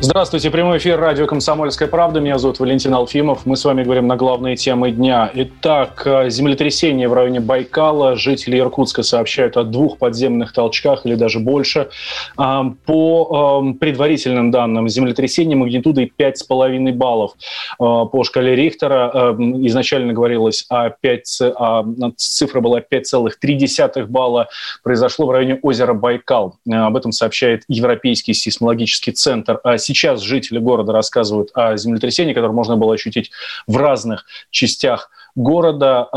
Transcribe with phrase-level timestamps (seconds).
[0.00, 2.20] Здравствуйте, прямой эфир радио «Комсомольская правда».
[2.20, 3.44] Меня зовут Валентин Алфимов.
[3.46, 5.28] Мы с вами говорим на главные темы дня.
[5.34, 8.14] Итак, э, землетрясение в районе Байкала.
[8.14, 11.88] Жители Иркутска сообщают о двух подземных толчках или даже больше.
[12.36, 17.32] А, по эм, предварительным данным, землетрясение магнитудой 5,5 баллов.
[17.32, 21.84] Э, по шкале Рихтера эм, изначально говорилось о 5, а
[22.16, 24.46] цифра была 5,3 балла.
[24.84, 26.54] Произошло в районе озера Байкал.
[26.70, 29.58] Э, об этом сообщает Европейский сейсмологический центр.
[29.64, 33.30] А сейчас жители города рассказывают о землетрясении, которое можно было ощутить
[33.66, 36.08] в разных частях города.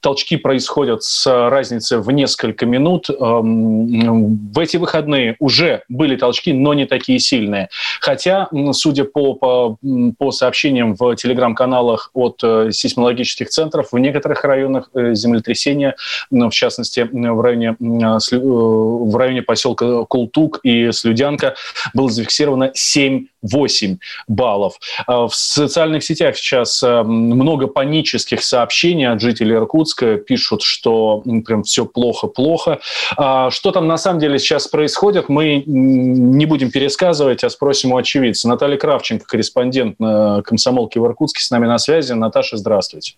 [0.00, 3.08] Толчки происходят с разницей в несколько минут.
[3.08, 7.68] В эти выходные уже были толчки, но не такие сильные.
[8.00, 9.78] Хотя, судя по, по,
[10.18, 15.96] по сообщениям в телеграм-каналах от э, сейсмологических центров, в некоторых районах э, землетрясения,
[16.30, 21.54] в частности, в районе, э, в районе поселка Култук и Слюдянка,
[21.94, 24.78] было зафиксировано 7 8 баллов.
[25.08, 30.16] В социальных сетях сейчас много паники панических сообщений от жителей Иркутска.
[30.16, 32.80] Пишут, что прям все плохо-плохо.
[33.18, 37.98] А что там на самом деле сейчас происходит, мы не будем пересказывать, а спросим у
[37.98, 38.48] очевидца.
[38.48, 42.14] Наталья Кравченко, корреспондент на комсомолке в Иркутске, с нами на связи.
[42.14, 43.12] Наташа, здравствуйте.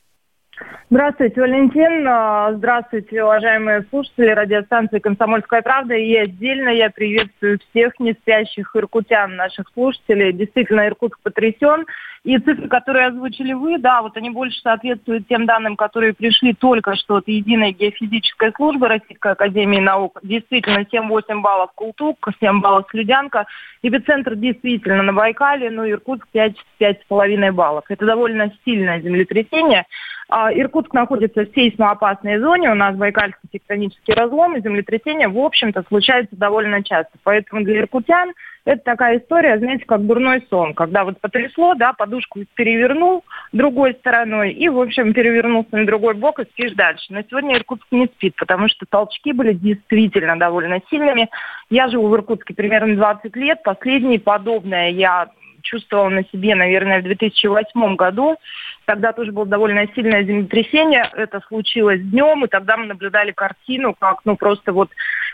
[0.90, 2.06] Здравствуйте, Валентин.
[2.06, 5.94] А, здравствуйте, уважаемые слушатели радиостанции «Комсомольская правда».
[5.94, 10.32] И отдельно я приветствую всех не спящих иркутян, наших слушателей.
[10.32, 11.86] Действительно, Иркутск потрясен.
[12.22, 16.94] И цифры, которые озвучили вы, да, вот они больше соответствуют тем данным, которые пришли только
[16.96, 20.20] что от Единой геофизической службы Российской Академии Наук.
[20.22, 23.46] Действительно, 7-8 баллов Култук, 7 баллов Слюдянка.
[23.82, 27.84] Эпицентр действительно на Байкале, но Иркутск 5-5,5 баллов.
[27.88, 29.84] Это довольно сильное землетрясение.
[30.28, 35.84] А, Иркутск находится в сейсмоопасной зоне, у нас Байкальский тектонический разлом, и землетрясения, в общем-то,
[35.88, 37.12] случаются довольно часто.
[37.22, 38.32] Поэтому для иркутян
[38.64, 44.52] это такая история, знаете, как дурной сон, когда вот потрясло, да, подушку перевернул другой стороной
[44.52, 47.04] и, в общем, перевернулся на другой бок и спишь дальше.
[47.10, 51.28] Но сегодня Иркутск не спит, потому что толчки были действительно довольно сильными.
[51.68, 53.62] Я живу в Иркутске примерно 20 лет.
[53.62, 55.28] Последнее подобное я
[55.64, 58.36] чувствовала на себе, наверное, в 2008 году.
[58.84, 61.10] Тогда тоже было довольно сильное землетрясение.
[61.14, 64.90] Это случилось днем, и тогда мы наблюдали картину, как ну просто вот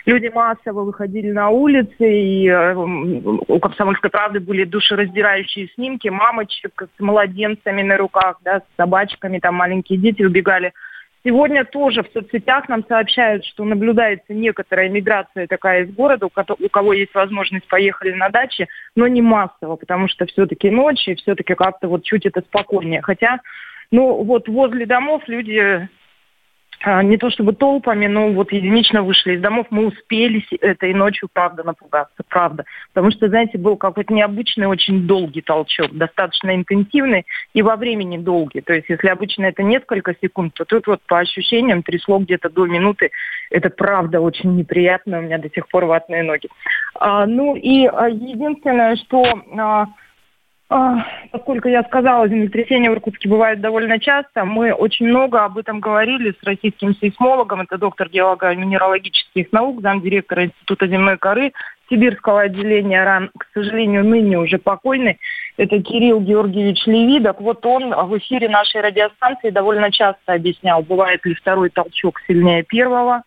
[0.06, 7.00] люди массово выходили на улицы, и э, у «Комсомольской правды» были душераздирающие снимки мамочек с
[7.00, 10.72] младенцами на руках, да, с собачками, там маленькие дети убегали
[11.22, 16.92] Сегодня тоже в соцсетях нам сообщают, что наблюдается некоторая миграция такая из города, у кого
[16.94, 21.88] есть возможность поехали на даче, но не массово, потому что все-таки ночь, и все-таки как-то
[21.88, 23.02] вот чуть это спокойнее.
[23.02, 23.40] Хотя,
[23.90, 25.88] ну вот возле домов люди
[26.84, 29.66] не то чтобы толпами, но вот единично вышли из домов.
[29.70, 32.64] Мы успели этой ночью, правда, напугаться, правда.
[32.92, 38.62] Потому что, знаете, был какой-то необычный, очень долгий толчок, достаточно интенсивный и во времени долгий.
[38.62, 42.66] То есть, если обычно это несколько секунд, то тут вот по ощущениям трясло где-то до
[42.66, 43.10] минуты.
[43.50, 46.48] Это правда очень неприятно, у меня до сих пор ватные ноги.
[46.94, 49.24] А, ну и а, единственное, что...
[49.58, 49.86] А, а,
[51.32, 56.30] поскольку я сказала, землетрясения в Иркутске бывают довольно часто, мы очень много об этом говорили
[56.30, 61.52] с российским сейсмологом, это доктор геолого-минералогических наук, замдиректора Института земной коры
[61.88, 65.18] Сибирского отделения РАН, к сожалению, ныне уже покойный,
[65.56, 67.40] это Кирилл Георгиевич Левидок.
[67.40, 73.24] Вот он в эфире нашей радиостанции довольно часто объяснял, бывает ли второй толчок сильнее первого,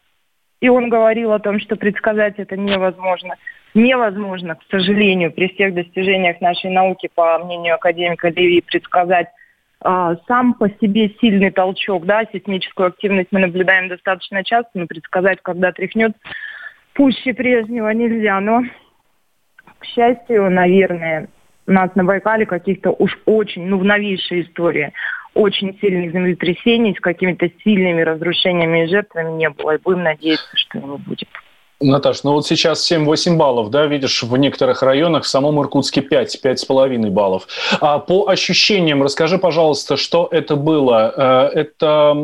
[0.61, 3.35] и он говорил о том, что предсказать это невозможно
[3.73, 9.28] невозможно, к сожалению, при всех достижениях нашей науки, по мнению академика Леви, предсказать
[9.84, 15.40] э, сам по себе сильный толчок, да, сейсмическую активность мы наблюдаем достаточно часто, но предсказать,
[15.41, 16.14] когда тряхнет,
[16.93, 18.40] пуще прежнего нельзя.
[18.40, 18.64] Но,
[19.79, 21.28] к счастью, наверное,
[21.66, 24.93] у нас на Байкале каких-то уж очень, ну, в новейшей истории,
[25.34, 29.75] очень сильных землетрясений с какими-то сильными разрушениями и жертвами не было.
[29.75, 31.28] И будем надеяться, что не будет.
[31.84, 36.40] Наташ, ну вот сейчас 7-8 баллов, да, видишь, в некоторых районах, в самом Иркутске 5,
[36.44, 37.47] 5,5 баллов.
[37.82, 41.14] А по ощущениям, расскажи, пожалуйста, что это было?
[41.53, 42.16] Э, это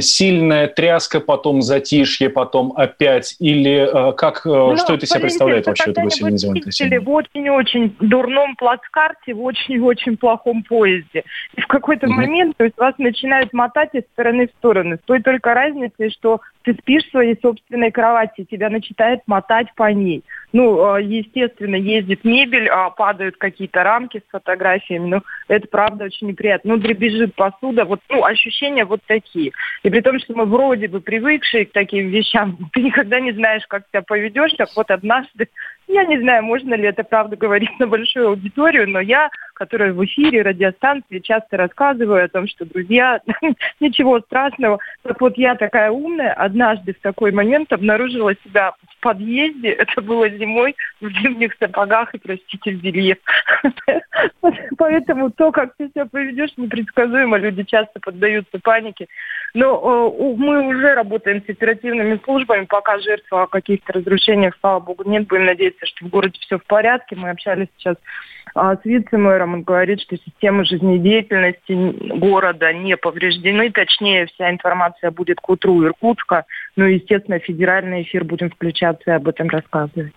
[0.00, 5.66] сильная тряска, потом затишье, потом опять, или э, как, э, ну, что это себя представляет
[5.66, 7.00] вообще, это сильное землетрясение?
[7.00, 11.24] В очень-очень дурном плацкарте, в очень-очень плохом поезде.
[11.56, 12.10] И в какой-то mm-hmm.
[12.10, 14.96] момент, то есть вас начинают мотать из стороны в сторону.
[14.96, 19.90] С той только разницей, что ты спишь в своей собственной кровати, тебя начинает мотать по
[19.92, 20.24] ней.
[20.52, 25.06] Ну, а, естественно, ездит мебель, а, падают какие-то рамки с фотографиями.
[25.06, 26.74] Ну, это правда очень неприятно.
[26.74, 27.84] Ну, дребезжит посуда.
[27.84, 29.52] Вот, ну, ощущения вот такие.
[29.82, 33.66] И при том, что мы вроде бы привыкшие к таким вещам, ты никогда не знаешь,
[33.68, 34.54] как себя поведешь.
[34.56, 35.48] Так вот однажды,
[35.88, 40.04] я не знаю, можно ли это правда говорить на большую аудиторию, но я которая в
[40.04, 43.20] эфире радиостанции часто рассказываю о том, что, друзья,
[43.80, 44.78] ничего страшного.
[45.02, 50.30] Так вот, я такая умная, однажды в такой момент обнаружила себя в подъезде, это было
[50.30, 53.16] зимой, в зимних сапогах и, простите, в белье.
[54.78, 57.36] Поэтому то, как ты себя поведешь, непредсказуемо.
[57.36, 59.08] Люди часто поддаются панике.
[59.54, 65.26] Но мы уже работаем с оперативными службами, пока жертва о каких-то разрушениях, слава богу, нет.
[65.26, 67.16] Будем надеяться, что в городе все в порядке.
[67.16, 67.96] Мы общались сейчас
[68.54, 69.54] а, с вице-мэром.
[69.54, 73.70] Он говорит, что системы жизнедеятельности города не повреждены.
[73.70, 76.44] Точнее, вся информация будет к утру Иркутска.
[76.76, 80.12] Ну и, естественно, федеральный эфир будем включаться и об этом рассказывать.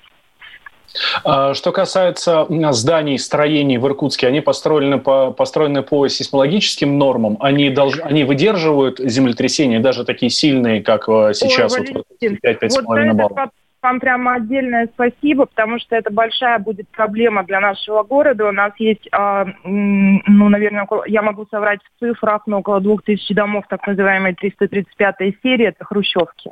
[1.23, 7.69] А, что касается зданий, строений в Иркутске, они построены по, построены по сейсмологическим нормам, они,
[7.69, 13.49] долж, они выдерживают землетрясения, даже такие сильные, как э, сейчас, Ой, вот 5-5,5 вот баллов
[13.81, 18.47] вам прямо отдельное спасибо, потому что это большая будет проблема для нашего города.
[18.47, 23.33] У нас есть, э, ну, наверное, около, я могу соврать в цифрах, но около 2000
[23.33, 26.51] домов, так называемой 335 серии, это хрущевки.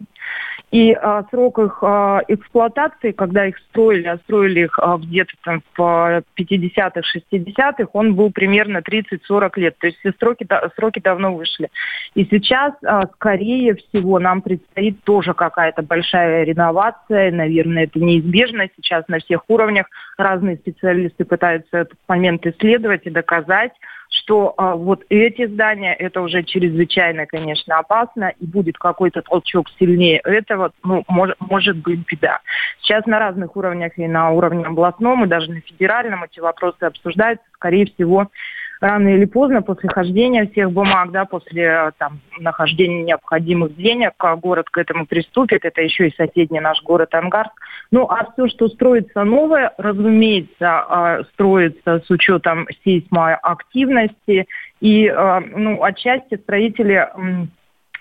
[0.72, 5.62] И э, срок их э, эксплуатации, когда их строили, а строили их э, где-то там
[5.76, 9.78] в 50-х, 60-х, он был примерно 30-40 лет.
[9.80, 11.70] То есть все сроки, сроки давно вышли.
[12.16, 18.68] И сейчас, э, скорее всего, нам предстоит тоже какая-то большая реновация, инфляция, наверное, это неизбежно.
[18.76, 19.88] Сейчас на всех уровнях
[20.18, 23.72] разные специалисты пытаются этот момент исследовать и доказать,
[24.10, 30.20] что а, вот эти здания, это уже чрезвычайно, конечно, опасно, и будет какой-то толчок сильнее
[30.24, 32.40] этого, ну, может, может быть беда.
[32.82, 37.46] Сейчас на разных уровнях, и на уровне областном, и даже на федеральном эти вопросы обсуждаются.
[37.54, 38.30] Скорее всего,
[38.80, 44.36] рано или поздно, после хождения всех бумаг, да, после э, там, нахождения необходимых денег, а
[44.36, 45.66] город к этому приступит.
[45.66, 47.54] Это еще и соседний наш город Ангарск.
[47.92, 54.48] Ну, а все, что строится новое, разумеется, а, строится с учетом сейсмоактивности.
[54.80, 57.10] И, э, ну, отчасти строители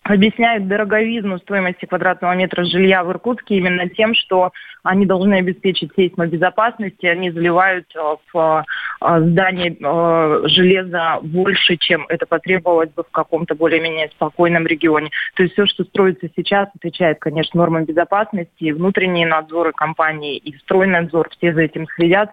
[0.09, 4.53] объясняют дороговизну стоимости квадратного метра жилья в Иркутске именно тем, что
[4.83, 8.65] они должны обеспечить сейсмобезопасность, и они заливают э, в
[9.01, 15.11] э, здание э, железа больше, чем это потребовалось бы в каком-то более-менее спокойном регионе.
[15.35, 20.57] То есть все, что строится сейчас, отвечает, конечно, нормам безопасности, и внутренние надзоры компании, и
[20.59, 22.31] стройнадзор, все за этим следят.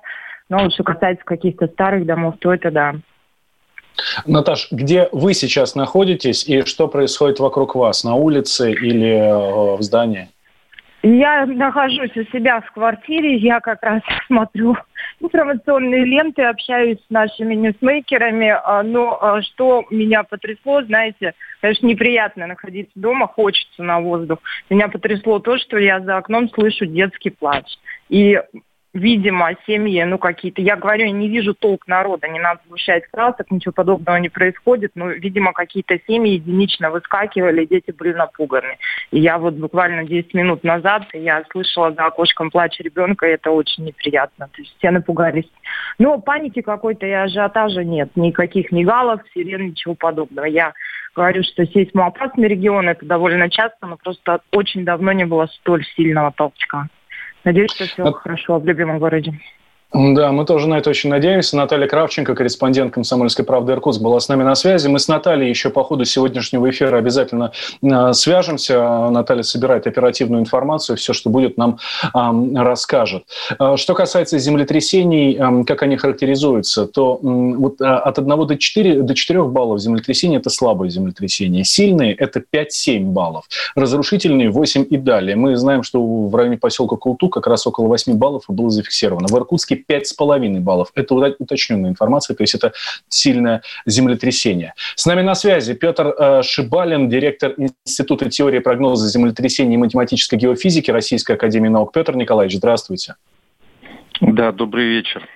[0.50, 2.96] Но что касается каких-то старых домов, то это да.
[4.26, 9.82] Наташ, где вы сейчас находитесь и что происходит вокруг вас, на улице или э, в
[9.82, 10.30] здании?
[11.08, 14.76] Я нахожусь у себя в квартире, я как раз смотрю
[15.20, 22.48] информационные ленты, общаюсь с нашими ньюсмейкерами, а, но а, что меня потрясло, знаете, конечно, неприятно
[22.48, 24.40] находиться дома, хочется на воздух.
[24.72, 27.66] Меня потрясло то, что я за окном слышу детский плач.
[28.10, 28.42] И
[28.96, 33.52] видимо, семьи, ну, какие-то, я говорю, я не вижу толк народа, не надо сгущать красок,
[33.52, 38.78] ничего подобного не происходит, но, видимо, какие-то семьи единично выскакивали, дети были напуганы.
[39.12, 43.52] И я вот буквально 10 минут назад, я слышала за окошком плач ребенка, и это
[43.52, 45.52] очень неприятно, то есть все напугались.
[46.00, 50.46] Но паники какой-то и ажиотажа нет, никаких мигалов, сирен, ничего подобного.
[50.46, 50.74] Я
[51.14, 56.32] говорю, что сейсмоопасный регион, это довольно часто, но просто очень давно не было столь сильного
[56.32, 56.88] толчка.
[57.46, 59.40] Надеюсь, что все хорошо в любимом городе.
[59.94, 61.56] Да, мы тоже на это очень надеемся.
[61.56, 64.88] Наталья Кравченко, корреспондент «Комсомольской правды» Иркутск, была с нами на связи.
[64.88, 67.52] Мы с Натальей еще по ходу сегодняшнего эфира обязательно
[67.82, 69.10] э, свяжемся.
[69.10, 71.80] Наталья собирает оперативную информацию, все, что будет, нам
[72.14, 73.24] расскажет.
[73.58, 79.16] Э, что касается землетрясений, как они характеризуются, то вот, э, от 1 до 4, до
[79.16, 81.64] 4 баллов землетрясения– это слабое землетрясение.
[81.64, 83.46] Сильные– это 5-7 баллов.
[83.76, 85.38] Разрушительные– 8 и далее.
[85.38, 89.28] Мы знаем, что в районе поселка Култу как раз около 8 баллов было зафиксировано.
[89.28, 90.92] В Иркутске Иркутске 5,5 баллов.
[90.96, 92.74] Это уточненная информация, то есть это
[93.10, 94.74] сильное землетрясение.
[94.96, 100.92] С нами на связи Петр э, Шибалин, директор Института теории прогноза землетрясений и математической геофизики
[100.92, 101.92] Российской Академии Наук.
[101.94, 103.16] Петр Николаевич, здравствуйте.
[104.22, 105.28] Да, добрый вечер.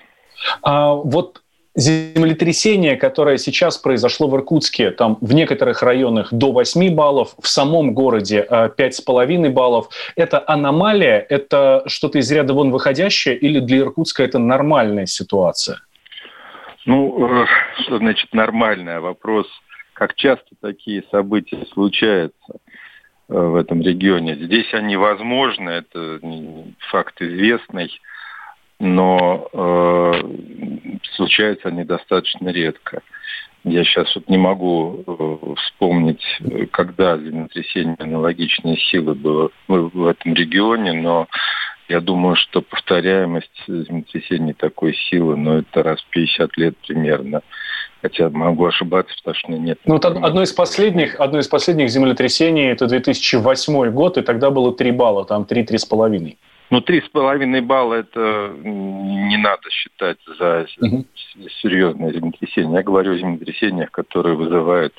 [0.61, 1.41] А, вот
[1.75, 7.93] землетрясение, которое сейчас произошло в Иркутске, там в некоторых районах до 8 баллов, в самом
[7.93, 14.23] городе 5,5 э, баллов, это аномалия, это что-то из ряда вон выходящее или для Иркутска
[14.23, 15.81] это нормальная ситуация?
[16.85, 17.45] Ну, э,
[17.83, 18.99] что значит нормальная?
[18.99, 19.47] Вопрос,
[19.93, 22.53] как часто такие события случаются
[23.29, 24.35] э, в этом регионе.
[24.35, 26.19] Здесь они возможны, это
[26.89, 27.91] факт известный
[28.79, 30.13] но э,
[31.15, 33.01] случаются они достаточно редко.
[33.65, 36.23] Я сейчас вот не могу э, вспомнить,
[36.71, 41.27] когда землетрясение аналогичной силы было в, этом регионе, но
[41.89, 47.41] я думаю, что повторяемость землетрясений такой силы, но ну, это раз в 50 лет примерно.
[48.01, 49.77] Хотя могу ошибаться, потому что нет.
[49.83, 54.73] Ну, вот одно из последних, одно из последних землетрясений это 2008 год, и тогда было
[54.73, 56.37] 3 балла, там 3-3,5.
[56.69, 61.05] Ну, три с половиной балла это не надо считать за угу.
[61.61, 62.75] серьезное землетрясение.
[62.75, 64.93] Я говорю о землетрясениях, которые вызывают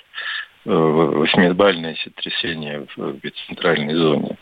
[0.64, 4.36] э, восьмибальное землетрясение в центральной зоне.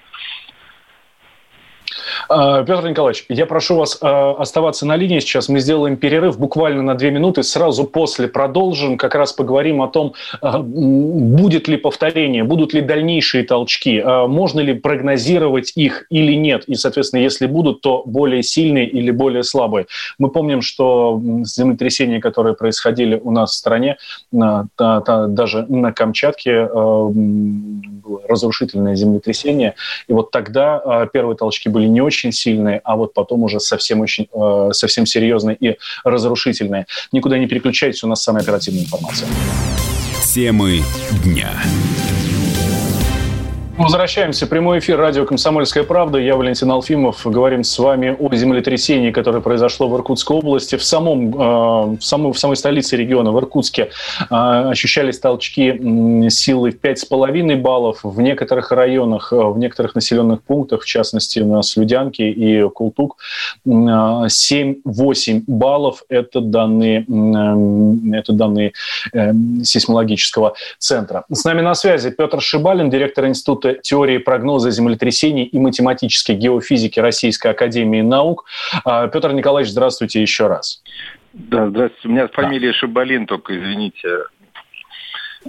[2.28, 5.48] А, Петр Николаевич, я прошу вас а, оставаться на линии сейчас.
[5.48, 7.42] Мы сделаем перерыв буквально на две минуты.
[7.42, 8.98] Сразу после продолжим.
[8.98, 14.74] Как раз поговорим о том, а, будет ли повторение, будут ли дальнейшие толчки, можно ли
[14.74, 16.64] прогнозировать их или нет.
[16.66, 19.86] И, соответственно, если будут, то более сильные или более слабые.
[20.18, 23.96] Мы помним, что землетрясения, которые происходили у нас в стране,
[24.30, 29.74] даже на Камчатке было разрушительное землетрясение.
[30.08, 34.28] И вот тогда первые толчки были не очень сильные, а вот потом уже совсем, очень,
[34.32, 36.86] э, совсем серьезные и разрушительные.
[37.12, 39.28] Никуда не переключайтесь, у нас самая оперативная информация.
[40.24, 40.82] Темы
[41.24, 41.50] дня.
[43.78, 44.48] Возвращаемся.
[44.48, 46.18] Прямой эфир радио «Комсомольская правда».
[46.18, 47.24] Я Валентин Алфимов.
[47.24, 50.74] Говорим с вами о землетрясении, которое произошло в Иркутской области.
[50.74, 56.72] В, самом, э, в, самой, в самой столице региона, в Иркутске, э, ощущались толчки силы
[56.72, 58.00] в 5,5 баллов.
[58.02, 63.18] В некоторых районах, э, в некоторых населенных пунктах, в частности, на Слюдянке и Култук,
[63.64, 66.02] 7-8 баллов.
[66.08, 67.06] Это данные,
[68.12, 68.72] это данные
[69.62, 71.24] сейсмологического центра.
[71.30, 77.00] С нами на связи Петр Шибалин, директор Института Института теории прогноза землетрясений и математической геофизики
[77.00, 78.44] Российской Академии Наук.
[78.84, 80.82] А, Петр Николаевич, здравствуйте еще раз.
[81.32, 82.08] Да, здравствуйте.
[82.08, 82.78] У меня фамилия да.
[82.78, 84.08] Шабалин, только извините.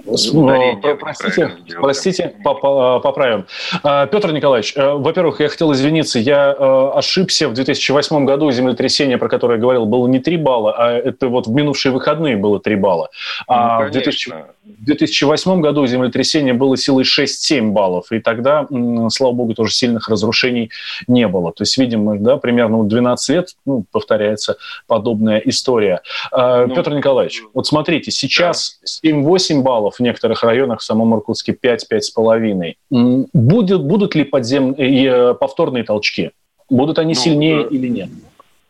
[0.04, 3.46] Простите, простите, поправим.
[3.82, 7.48] А, Петр Николаевич, э, во-первых, я хотел извиниться, я э, ошибся.
[7.48, 11.48] В 2008 году землетрясение, про которое я говорил, было не 3 балла, а это вот
[11.48, 13.10] в минувшие выходные было 3 балла.
[13.48, 14.32] А ну, в 2000,
[14.78, 18.66] в 2008 году землетрясение было силой 6-7 баллов, и тогда,
[19.08, 20.70] слава богу, тоже сильных разрушений
[21.06, 21.52] не было.
[21.52, 26.02] То есть, видимо, да, примерно 12 лет ну, повторяется подобная история.
[26.32, 29.10] А, ну, Петр Николаевич, вот смотрите, сейчас да.
[29.10, 33.26] 7-8 баллов в некоторых районах, в самом Иркутске 5-5,5.
[33.32, 36.30] Будут, будут ли подземные э, повторные толчки?
[36.68, 38.08] Будут они ну, сильнее э, или нет?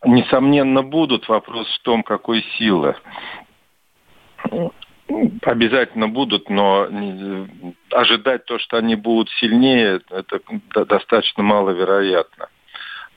[0.05, 1.29] Несомненно, будут.
[1.29, 2.95] Вопрос в том, какой силы.
[5.43, 6.89] Обязательно будут, но
[7.91, 10.41] ожидать то, что они будут сильнее, это
[10.87, 12.49] достаточно маловероятно.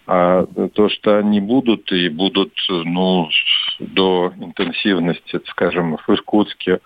[0.05, 3.29] А то, что они будут и будут ну,
[3.79, 6.79] до интенсивности, скажем, в Иркутске,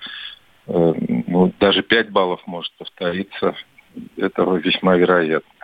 [0.67, 0.93] э,
[1.25, 3.55] ну, даже 5 баллов может повториться,
[4.17, 5.56] это весьма вероятно.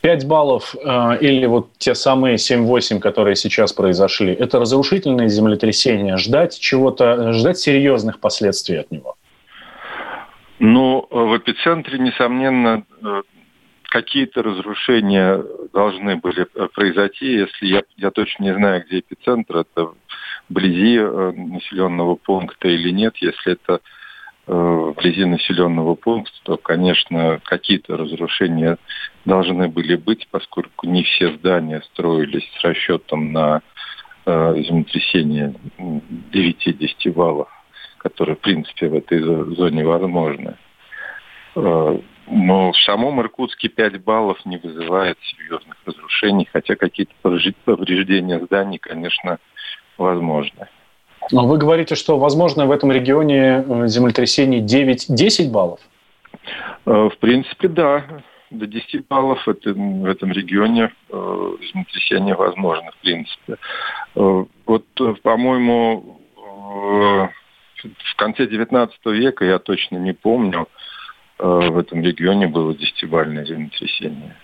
[0.00, 6.16] 5 баллов э, или вот те самые 7-8, которые сейчас произошли, это разрушительное землетрясение.
[6.16, 9.16] Ждать чего-то, ждать серьезных последствий от него?
[10.58, 13.22] Ну, в эпицентре, несомненно, э,
[13.82, 17.26] какие-то разрушения должны были произойти.
[17.32, 19.92] Если я, я точно не знаю, где эпицентр, это
[20.48, 23.16] вблизи э, населенного пункта или нет.
[23.18, 23.80] Если это
[24.52, 28.78] Э, вблизи населенного пункта, то, конечно, какие-то разрушения
[29.24, 33.62] должны были быть, поскольку не все здания строились с расчетом на
[34.26, 37.48] э, землетрясение 9-10 валов,
[37.98, 39.20] которые, в принципе, в этой
[39.54, 40.56] зоне возможны.
[41.56, 41.98] Э,
[42.32, 49.38] но в самом Иркутске 5 баллов не вызывает серьезных разрушений, хотя какие-то повреждения зданий, конечно,
[49.98, 50.68] возможны.
[51.32, 55.80] Но вы говорите, что, возможно, в этом регионе э, землетрясений 9-10 баллов?
[56.86, 58.04] Э, в принципе, да.
[58.50, 63.56] До 10 баллов это, в этом регионе э, землетрясение возможно, в принципе.
[64.16, 67.28] Э, вот, э, по-моему, э,
[67.82, 70.68] в конце 19 века, я точно не помню,
[71.38, 74.36] э, в этом регионе было десятибальное землетрясение.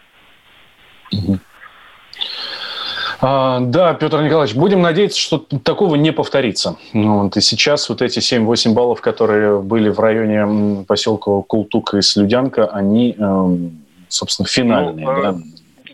[3.20, 6.76] А, да, Петр Николаевич, будем надеяться, что такого не повторится.
[6.92, 12.02] Ну, вот, и сейчас вот эти 7-8 баллов, которые были в районе поселка Култука и
[12.02, 15.06] Слюдянка, они, эм, собственно, финальные.
[15.06, 15.36] Ну, да?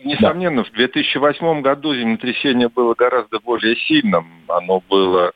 [0.03, 0.69] Несомненно, да.
[0.69, 4.27] в 2008 году землетрясение было гораздо более сильным.
[4.47, 5.31] Оно было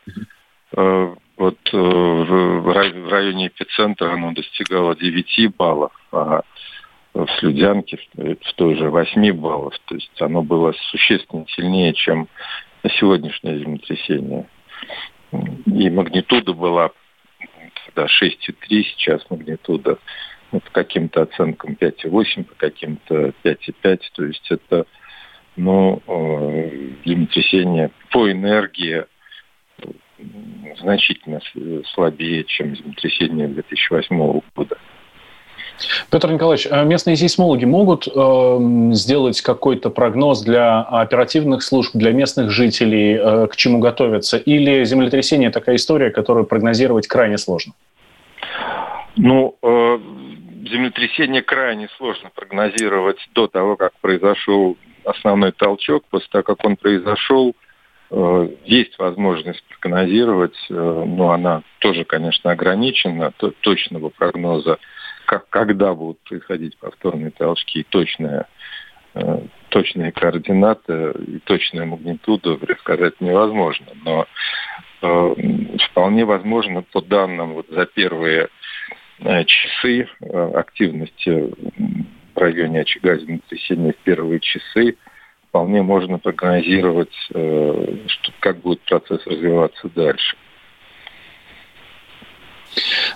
[0.76, 6.42] э, вот э, в районе эпицентра оно достигало 9 баллов, а
[7.14, 9.74] в Слюдянке в той же 8 баллов.
[9.86, 12.28] То есть оно было существенно сильнее, чем
[13.00, 14.48] сегодняшнее землетрясение.
[15.32, 16.92] И магнитуда была
[17.86, 19.98] тогда 6,3, сейчас магнитуда
[20.58, 24.00] ну, по каким-то оценкам 5,8, по каким-то 5,5.
[24.16, 24.86] То есть это
[25.56, 29.06] ну, э, землетрясение по энергии
[30.80, 31.40] значительно
[31.94, 34.78] слабее, чем землетрясение 2008 года.
[36.10, 38.60] Петр Николаевич, а местные сейсмологи могут э,
[38.94, 44.38] сделать какой-то прогноз для оперативных служб, для местных жителей, э, к чему готовиться?
[44.38, 47.74] Или землетрясение такая история, которую прогнозировать крайне сложно?
[49.18, 50.00] Ну, э,
[50.68, 56.04] землетрясение крайне сложно прогнозировать до того, как произошел основной толчок.
[56.10, 57.56] После того, как он произошел,
[58.12, 63.34] э, есть возможность прогнозировать, э, но она тоже, конечно, ограничена.
[63.62, 64.78] Точного прогноза
[65.26, 68.48] как, когда будут происходить повторные толчки, точная,
[69.16, 73.88] э, точные координаты и точная магнитуда предсказать невозможно.
[74.04, 74.26] Но
[75.92, 78.50] вполне возможно по данным вот за первые
[79.46, 81.52] часы э, активности
[82.36, 84.96] в районе очага землетрясения в первые часы
[85.50, 90.36] вполне можно прогнозировать, э, что, как будет процесс развиваться дальше.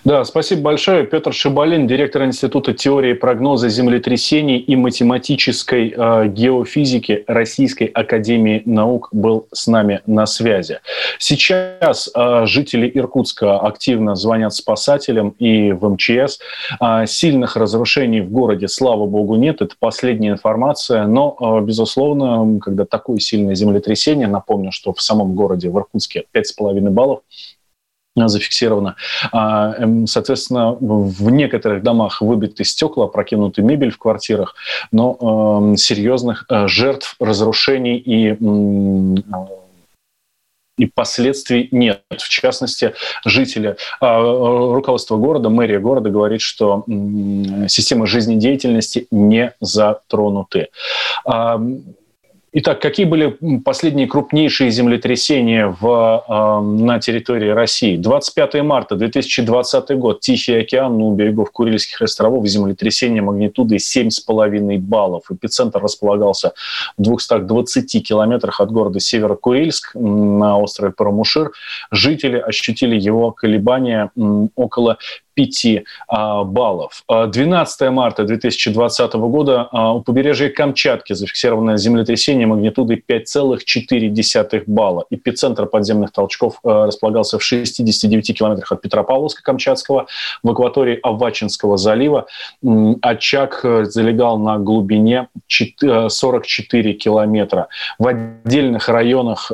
[0.04, 1.06] Да, спасибо большое.
[1.06, 9.48] Петр Шибалин, директор Института теории прогноза землетрясений и математической э, геофизики Российской Академии Наук был
[9.54, 10.80] с нами на связи.
[11.20, 16.40] Сейчас э, жители Иркутска активно звонят спасателям и в МЧС.
[16.82, 19.62] Э, сильных разрушений в городе, слава богу, нет.
[19.62, 21.06] Это последняя информация.
[21.06, 26.90] Но, э, безусловно, когда такое сильное землетрясение, напомню, что в самом городе, в Иркутске, 5,5
[26.90, 27.20] баллов,
[28.16, 28.96] зафиксировано.
[29.32, 34.56] А, эм, соответственно, в некоторых домах выбиты стекла, прокинуты мебель в квартирах,
[34.92, 35.18] но
[35.62, 38.38] эм, серьезных э, жертв, разрушений и
[40.78, 42.02] и последствий нет.
[42.10, 46.84] В частности, жители, а, руководство города, мэрия города говорит, что
[47.68, 50.70] система жизнедеятельности не затронуты.
[52.54, 57.96] Итак, какие были последние крупнейшие землетрясения в, э, на территории России?
[57.96, 60.20] 25 марта 2020 год.
[60.20, 62.46] Тихий океан у берегов Курильских островов.
[62.46, 65.32] Землетрясение магнитудой 7,5 баллов.
[65.32, 66.52] Эпицентр располагался
[66.98, 71.54] в 220 километрах от города Северо-Курильск на острове Парамушир.
[71.90, 74.12] Жители ощутили его колебания
[74.56, 74.98] около
[75.46, 77.04] 5 а, баллов.
[77.08, 85.06] 12 а, марта 2020 года а, у побережья Камчатки зафиксировано землетрясение магнитудой 5,4 балла.
[85.10, 90.06] Эпицентр подземных толчков располагался в 69 километрах от Петропавловска-Камчатского
[90.44, 92.28] в акватории Авачинского залива.
[93.02, 97.68] Очаг залегал на глубине 44 километра.
[97.98, 99.52] В отдельных районах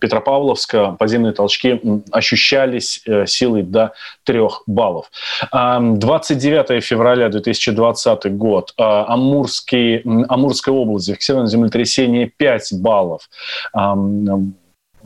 [0.00, 3.92] Петропавловска подземные толчки ощущались э, силой до
[4.24, 5.10] 3 баллов.
[5.52, 8.72] 29 февраля 2020 год.
[8.78, 11.06] А, Амурский, Амурская область.
[11.06, 13.28] Зафиксировано землетрясение 5 баллов.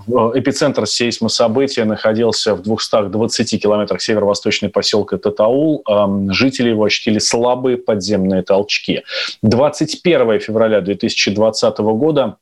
[0.06, 5.84] Эпицентр сейсмособытия находился в 220 километрах северо-восточной поселка Татаул.
[6.30, 9.02] Жители его ощутили слабые подземные толчки.
[9.42, 12.36] 21 февраля 2020 года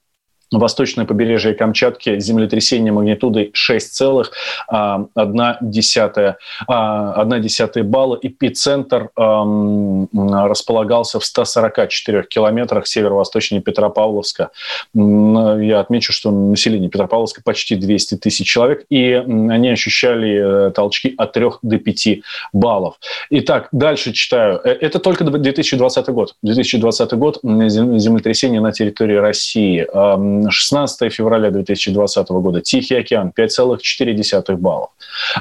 [0.53, 4.27] восточное побережье Камчатки землетрясение магнитудой 6,1
[6.69, 8.19] а, балла.
[8.23, 9.11] Эпицентр
[10.13, 14.51] располагался в 144 километрах северо-восточнее Петропавловска.
[14.95, 21.33] Я отмечу, что население Петропавловска почти 200 тысяч человек, и они ощущали э, толчки от
[21.33, 22.21] 3 до 5
[22.53, 22.97] баллов.
[23.31, 24.61] Итак, дальше читаю.
[24.65, 26.37] Э, это только 2020 год.
[26.43, 29.87] 2020 год землетрясение на территории России
[30.51, 34.91] 16 февраля 2020 года Тихий океан 5,4 баллов.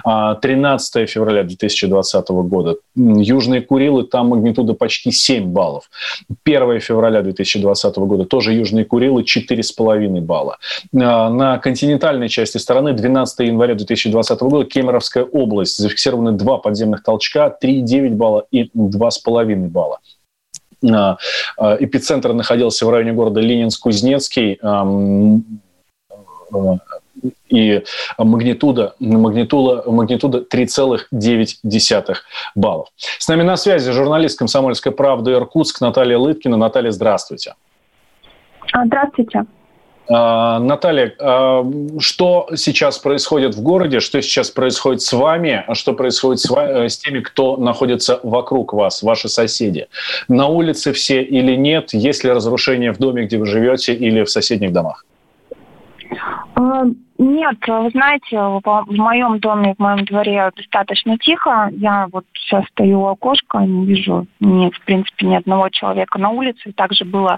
[0.03, 5.89] 13 февраля 2020 года Южные Курилы, там магнитуда почти 7 баллов.
[6.43, 10.57] 1 февраля 2020 года тоже Южные Курилы 4,5 балла.
[10.91, 15.77] На континентальной части страны 12 января 2020 года Кемеровская область.
[15.77, 19.99] Зафиксированы два подземных толчка, 3,9 балла и 2,5 балла.
[20.89, 21.17] А,
[21.57, 24.59] а, эпицентр находился в районе города Ленинск-Кузнецкий
[27.49, 27.83] и
[28.17, 32.15] магнитуда, магнитуда, магнитуда 3,9
[32.55, 32.87] баллов.
[33.19, 36.57] С нами на связи журналист «Комсомольской правды» Иркутск Наталья Лыткина.
[36.57, 37.53] Наталья, здравствуйте.
[38.85, 39.45] Здравствуйте.
[40.13, 41.65] А, Наталья, а,
[41.99, 46.87] что сейчас происходит в городе, что сейчас происходит с вами, а что происходит с, вами,
[46.87, 49.87] с теми, кто находится вокруг вас, ваши соседи?
[50.27, 51.93] На улице все или нет?
[51.93, 55.05] Есть ли разрушения в доме, где вы живете, или в соседних домах?
[57.23, 61.69] Нет, вы знаете, в моем доме, в моем дворе достаточно тихо.
[61.73, 66.29] Я вот сейчас стою у окошка, не вижу, ни, в принципе, ни одного человека на
[66.29, 66.73] улице.
[66.73, 67.37] Также было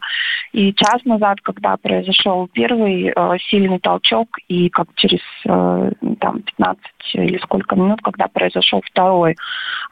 [0.53, 6.83] и час назад, когда произошел первый э, сильный толчок, и как через э, там, 15
[7.15, 9.35] или сколько минут, когда произошел второй.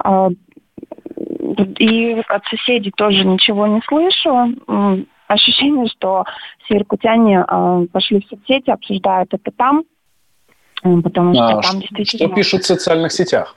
[0.06, 0.30] Э,
[1.80, 4.56] и от соседей тоже ничего не слышу
[5.34, 6.26] ощущение, что
[6.64, 9.84] все иркутяне э, пошли в соцсети, обсуждают это там,
[10.82, 12.28] потому что а, там действительно...
[12.28, 13.56] Что пишут в социальных сетях?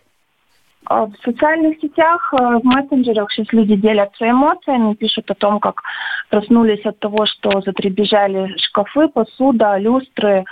[0.86, 5.80] А, в социальных сетях, э, в мессенджерах сейчас люди делятся эмоциями, пишут о том, как
[6.28, 10.44] проснулись от того, что затребежали шкафы, посуда, люстры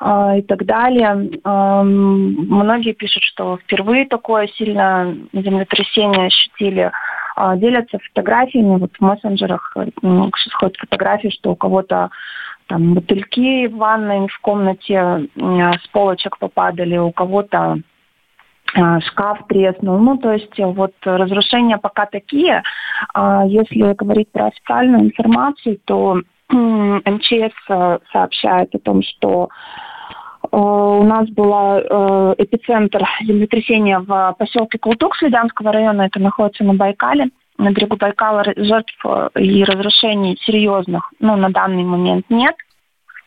[0.00, 1.38] э, и так далее.
[1.44, 6.90] Э, многие пишут, что впервые такое сильное землетрясение ощутили.
[7.36, 9.88] Э, делятся фотографиями, вот в мессенджерах э,
[10.50, 12.10] сходят фотографии, что у кого-то
[12.66, 17.78] там мотыльки в ванной, в комнате с полочек попадали, у кого-то
[18.74, 19.98] а, шкаф треснул.
[19.98, 22.62] Ну, то есть вот разрушения пока такие.
[23.14, 26.20] А если говорить про официальную информацию, то
[26.50, 29.95] МЧС э, сообщает о том, что э,
[30.58, 37.26] у нас был э, эпицентр землетрясения в поселке Култук Слюдянского района, это находится на Байкале.
[37.58, 39.04] На берегу Байкала жертв
[39.38, 42.54] и разрушений серьезных ну, на данный момент нет.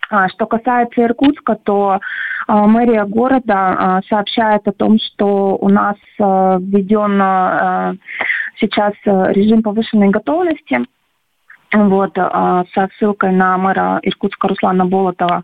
[0.09, 1.99] А, что касается Иркутска, то
[2.47, 7.99] мэрия города сообщает о том, что у нас введен
[8.59, 10.79] сейчас режим повышенной готовности
[11.71, 15.43] вот, а, со ссылкой на мэра Иркутска Руслана Болотова.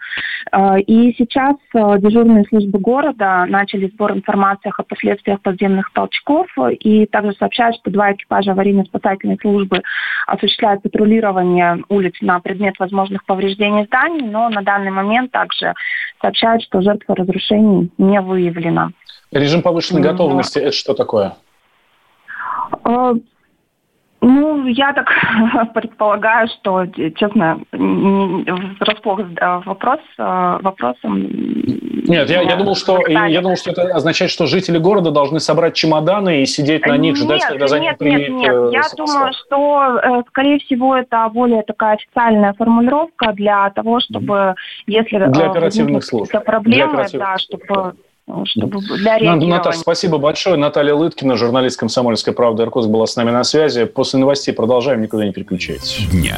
[0.51, 6.47] А, и сейчас а, дежурные службы города начали сбор информации о последствиях подземных толчков
[6.79, 9.81] и также сообщают, что два экипажа аварийно-спасательной службы
[10.25, 15.73] осуществляют патрулирование улиц на предмет возможных повреждений зданий, но на данный момент также
[16.21, 18.91] сообщают, что жертва разрушений не выявлена.
[19.31, 21.35] Режим повышенной готовности– это что такое?
[24.27, 25.07] Ну, я так
[25.75, 29.19] предполагаю, что, честно, врасплох
[29.65, 31.29] вопрос вопросом.
[32.07, 35.75] Нет, я, я думал, что я думал, что это означает, что жители города должны собрать
[35.75, 38.29] чемоданы и сидеть на них, ждать, нет, когда за нет, приедет.
[38.29, 43.69] Нет, нет, э, я думаю, что, э, скорее всего, это более такая официальная формулировка для
[43.69, 44.55] того, чтобы,
[44.88, 47.93] если для э, оперативных служб, проблемы, для оперативных да, чтобы
[48.45, 49.47] чтобы для реагирования.
[49.47, 50.55] Наташа, спасибо большое.
[50.57, 53.85] Наталья Лыткина, журналист «Комсомольской правды» Иркутск была с нами на связи.
[53.85, 56.07] После новостей продолжаем, никуда не переключайтесь.
[56.11, 56.38] Дня.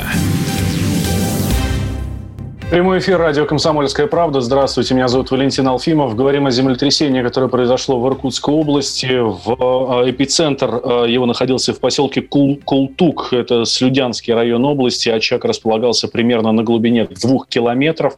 [2.70, 4.42] Прямой эфир радио «Комсомольская правда».
[4.42, 6.18] Здравствуйте, меня зовут Валентин Алфимов.
[6.18, 9.06] Говорим о землетрясении, которое произошло в Иркутской области.
[9.06, 13.30] В э, эпицентр э, его находился в поселке Кул Култук.
[13.32, 15.08] Это Слюдянский район области.
[15.08, 18.18] Очаг располагался примерно на глубине двух километров.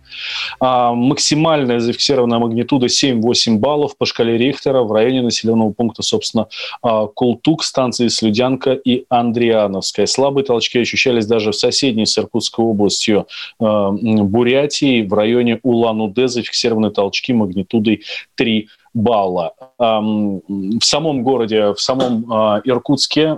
[0.59, 6.47] А, максимальная зафиксированная магнитуда 7-8 баллов по шкале Рихтера в районе населенного пункта, собственно,
[6.81, 10.07] а, Култук, станции Слюдянка и Андриановская.
[10.07, 13.27] Слабые толчки ощущались даже в соседней с Иркутской областью
[13.59, 13.63] э,
[14.39, 19.51] Бурятии в районе Улан-Удэ зафиксированы толчки магнитудой 3 балла.
[19.77, 23.35] В самом городе, в самом а, Иркутске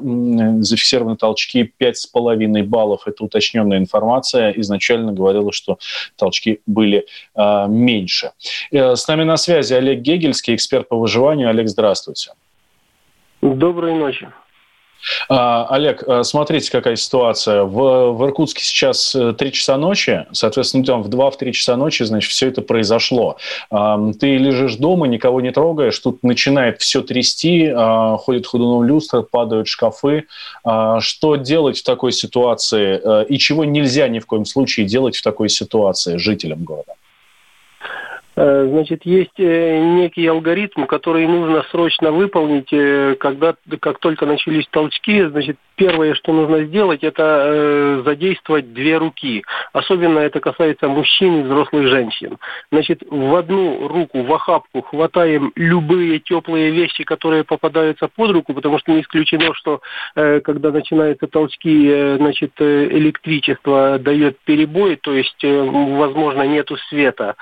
[0.60, 3.08] зафиксированы толчки 5,5 баллов.
[3.08, 4.52] Это уточненная информация.
[4.52, 5.80] Изначально говорилось, что
[6.18, 8.34] толчки были а, меньше.
[8.72, 11.50] Э, с нами на связи Олег Гегельский, эксперт по выживанию.
[11.50, 12.34] Олег, здравствуйте.
[13.42, 14.30] Доброй ночи.
[15.30, 17.64] А, Олег, э, смотрите, какая ситуация.
[17.64, 22.32] В, в Иркутске сейчас 3 э, часа ночи, соответственно, там в 2-3 часа ночи, значит,
[22.32, 23.38] все это произошло.
[23.70, 29.68] Ты лежишь дома, никого не трогаешь, тут начинает все трясти, а, ходит ходуном люстра, падают
[29.68, 30.26] шкафы.
[30.64, 35.16] А, что делать в такой ситуации э, и чего нельзя ни в коем случае делать
[35.16, 36.94] в такой ситуации жителям города?
[38.44, 44.66] Э, значит, есть э, некий алгоритм, который нужно срочно выполнить, э, когда, как только начались
[44.72, 49.44] толчки, значит, первое, что нужно сделать, это задействовать две руки.
[49.74, 52.38] Особенно это касается мужчин и взрослых женщин.
[52.72, 58.78] Значит, в одну руку, в охапку хватаем любые теплые вещи, которые попадаются под руку, потому
[58.78, 59.82] что не исключено, что
[60.14, 67.36] когда начинаются толчки, значит, электричество дает перебой, то есть, возможно, нету света.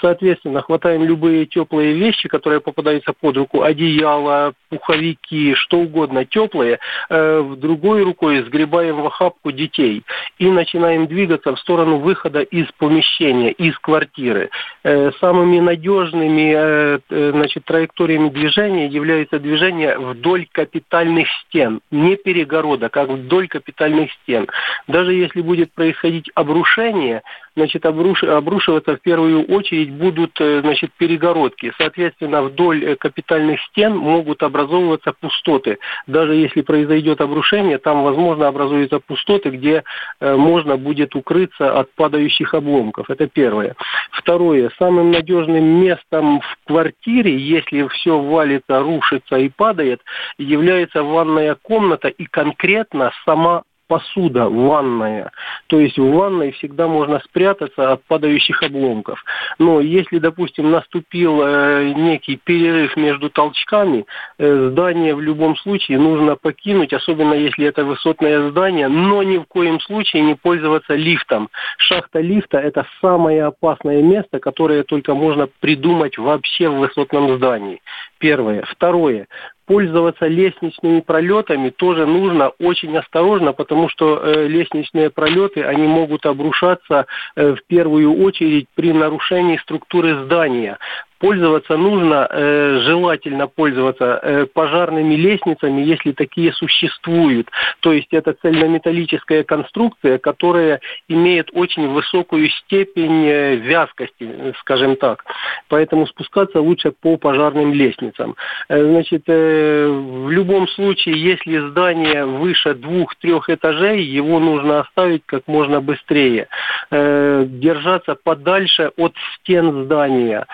[0.00, 6.78] Соответственно, соответственно, хватаем любые теплые вещи, которые попадаются под руку, одеяло, пуховики, что угодно теплые,
[7.08, 10.02] э, в другой рукой сгребаем в охапку детей
[10.38, 14.50] и начинаем двигаться в сторону выхода из помещения, из квартиры.
[14.82, 23.04] Э, самыми надежными э, значит, траекториями движения является движение вдоль капитальных стен, не перегородок, а
[23.04, 24.48] вдоль капитальных стен.
[24.88, 27.22] Даже если будет происходить обрушение,
[27.56, 28.22] значит, обруш...
[28.24, 31.72] обрушиваться в первую очередь будут э, значит, перегородки.
[31.78, 35.78] Соответственно, вдоль э, капитальных стен могут образовываться пустоты.
[36.06, 39.84] Даже если произойдет обрушение, там, возможно, образуются пустоты, где
[40.20, 43.10] э, можно будет укрыться от падающих обломков.
[43.10, 43.76] Это первое.
[44.10, 44.70] Второе.
[44.78, 50.00] Самым надежным местом в квартире, если все валится, рушится и падает,
[50.38, 55.30] является ванная комната и конкретно сама посуда ванная.
[55.66, 59.22] То есть в ванной всегда можно спрятаться от падающих обломков.
[59.58, 64.06] Но если, допустим, наступил э, некий перерыв между толчками,
[64.38, 69.44] э, здание в любом случае нужно покинуть, особенно если это высотное здание, но ни в
[69.44, 71.48] коем случае не пользоваться лифтом.
[71.78, 77.80] Шахта лифта– это самое опасное место, которое только можно придумать вообще в высотном здании.
[78.18, 78.64] Первое.
[78.66, 79.28] Второе
[79.66, 87.06] пользоваться лестничными пролетами тоже нужно очень осторожно, потому что э, лестничные пролеты, они могут обрушаться
[87.36, 90.78] э, в первую очередь при нарушении структуры здания
[91.24, 97.48] пользоваться нужно, э, желательно пользоваться э, пожарными лестницами, если такие существуют.
[97.80, 105.24] То есть это цельнометаллическая конструкция, которая имеет очень высокую степень э, вязкости, скажем так.
[105.68, 108.36] Поэтому спускаться лучше по пожарным лестницам.
[108.68, 115.44] Э, значит, э, в любом случае, если здание выше двух-трех этажей, его нужно оставить как
[115.46, 116.48] можно быстрее.
[116.90, 120.46] Держаться подальше от стен здания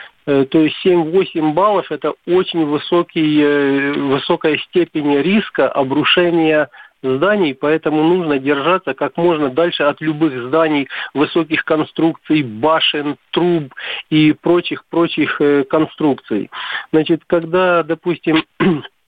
[0.44, 6.68] то есть 7-8 баллов– это очень высокий, э, высокая степень риска обрушения
[7.02, 13.74] зданий, поэтому нужно держаться как можно дальше от любых зданий, высоких конструкций, башен, труб
[14.10, 16.50] и прочих-прочих э, конструкций.
[16.92, 18.44] Значит, когда, допустим,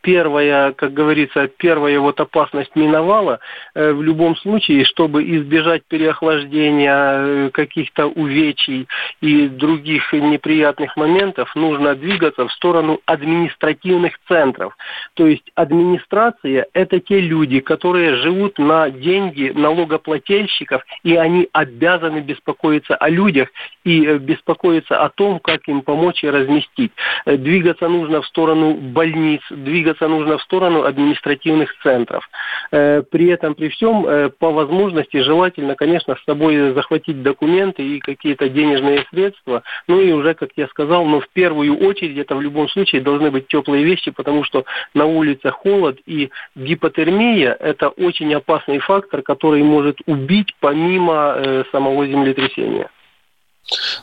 [0.00, 3.40] первая, как говорится, первая вот опасность миновала,
[3.74, 8.86] э, в любом случае, чтобы избежать переохлаждения, э, каких-то увечий
[9.20, 14.76] и других неприятных моментов, нужно двигаться в сторону административных центров.
[15.14, 22.94] То есть администрация– это те люди, которые живут на деньги налогоплательщиков, и они обязаны беспокоиться
[22.94, 23.48] о людях
[23.84, 26.92] и э, беспокоиться о том, как им помочь и разместить.
[27.26, 32.28] Двигаться нужно в сторону больниц, двигаться нужно в сторону административных центров.
[32.70, 38.00] Э, при этом, при всем, э, по возможности желательно, конечно, с собой захватить документы и
[38.00, 39.62] какие-то денежные средства.
[39.88, 43.30] Ну и уже, как я сказал, но в первую очередь это в любом случае должны
[43.30, 44.64] быть теплые вещи, потому что
[44.94, 52.06] на улице холод и гипотермия– это очень опасный фактор, который может убить помимо э, самого
[52.06, 52.88] землетрясения.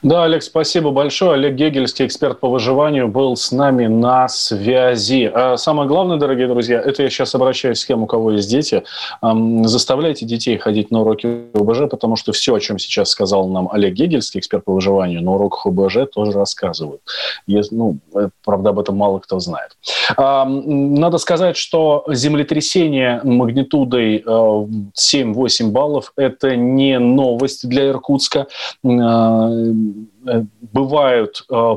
[0.01, 1.33] Да, Олег, спасибо большое.
[1.33, 5.31] Олег Гегельский, эксперт по выживанию, был с нами на связи.
[5.33, 8.83] А самое главное, дорогие друзья, это я сейчас обращаюсь к тем, у кого есть дети.
[9.21, 13.93] Заставляйте детей ходить на уроки ОБЖ, потому что все, о чем сейчас сказал нам Олег
[13.93, 17.01] Гегельский, эксперт по выживанию, на уроках ОБЖ тоже рассказывают.
[17.47, 19.77] Ну, э, правда, об этом мало кто знает.
[20.17, 28.47] Надо сказать, что землетрясение магнитудой 7-8 э, баллов– это не новость для Иркутска
[28.83, 29.52] а,
[30.71, 31.75] бывают э,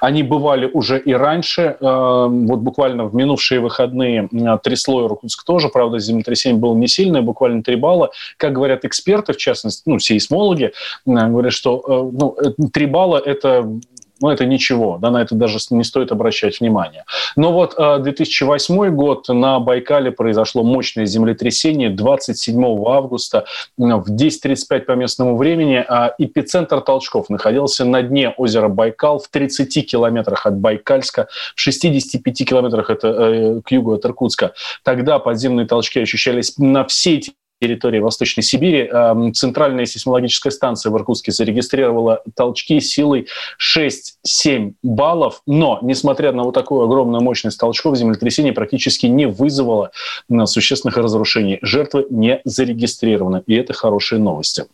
[0.00, 1.76] они бывали уже и раньше.
[1.80, 4.28] Э, вот буквально в минувшие выходные
[4.62, 5.68] трясло Иркутск тоже.
[5.68, 8.10] Правда, землетрясение было не сильное, буквально 3 балла.
[8.36, 10.72] Как говорят эксперты, в частности, ну, сейсмологи,
[11.06, 12.36] говорят, что ну,
[12.72, 13.70] 3 балла– это
[14.20, 17.04] Ну, это ничего, да, на это даже не стоит обращать внимание.
[17.36, 23.44] Но вот 2008 год на Байкале произошло мощное землетрясение 27 августа
[23.76, 25.84] в 10.35 по местному времени.
[26.18, 32.90] Эпицентр толчков находился на дне озера Байкал в 30 километрах от Байкальска, в 65 километрах
[32.90, 34.52] это, э, к югу от Иркутска.
[34.82, 37.22] Тогда подземные толчки ощущались на всей
[37.60, 38.86] территории Восточной Сибири.
[38.86, 43.26] Эм, центральная сейсмологическая станция в Иркутске зарегистрировала толчки силой
[43.58, 49.90] 6-7 баллов, но, несмотря на вот такую огромную мощность толчков, землетрясение практически не вызвало
[50.30, 51.58] э, существенных разрушений.
[51.62, 54.66] Жертвы не зарегистрированы, и это хорошие новости.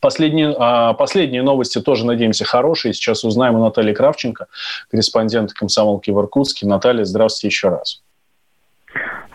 [0.00, 2.94] Последние, а, последние новости тоже, надеемся, хорошие.
[2.94, 4.46] Сейчас узнаем у Натальи Кравченко,
[4.90, 6.66] корреспондента комсомолки в Иркутске.
[6.66, 8.00] Наталья, здравствуйте еще раз.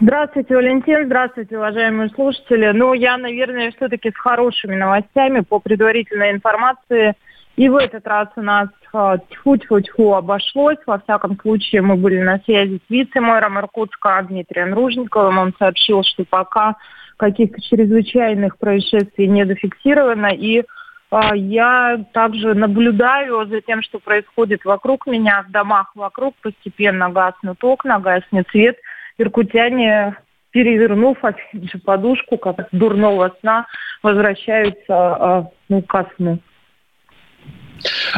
[0.02, 1.06] Здравствуйте, Валентин.
[1.06, 2.72] Здравствуйте, уважаемые слушатели.
[2.74, 7.14] Ну, я, наверное, все-таки с хорошими новостями по предварительной информации.
[7.56, 10.80] И в этот раз у нас а, тьфу-тьфу-тьфу обошлось.
[10.86, 15.38] Во всяком случае, мы были на связи с вице-мэром Иркутска Дмитрием Ружниковым.
[15.38, 16.76] Он сообщил, что пока
[17.16, 20.28] каких-то чрезвычайных происшествий не зафиксировано.
[20.28, 20.66] И
[21.10, 26.36] а, я также наблюдаю за тем, что происходит вокруг меня, в домах вокруг.
[26.42, 28.76] Постепенно гаснут окна, гаснет свет–
[29.18, 30.18] иркутяне,
[30.52, 31.18] перевернув
[31.54, 33.68] же подушку, как от дурного сна,
[34.04, 36.40] возвращаются а, ну, ко сну.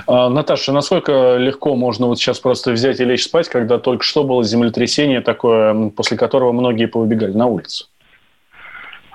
[0.06, 4.24] А, Наташа, насколько легко можно вот сейчас просто взять и лечь спать, когда только что
[4.24, 7.88] было землетрясение такое, после которого многие повыбегали на улицу?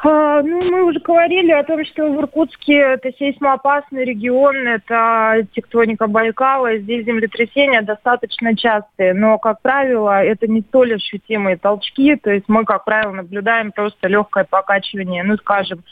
[0.05, 6.09] А, ну, мы уже говорили о том, что в Иркутске это сейсмоопасный регион, это тектоника
[6.09, 12.47] Байкала, здесь землетрясения достаточно частые, но, как правило, это не столь ощутимые толчки, то есть
[12.49, 15.85] мы, как правило, наблюдаем просто легкое покачивание, ну, скажем,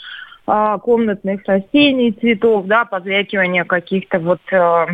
[0.45, 4.89] а, комнатных растений, цветов, да, позвякивание каких-то вот а,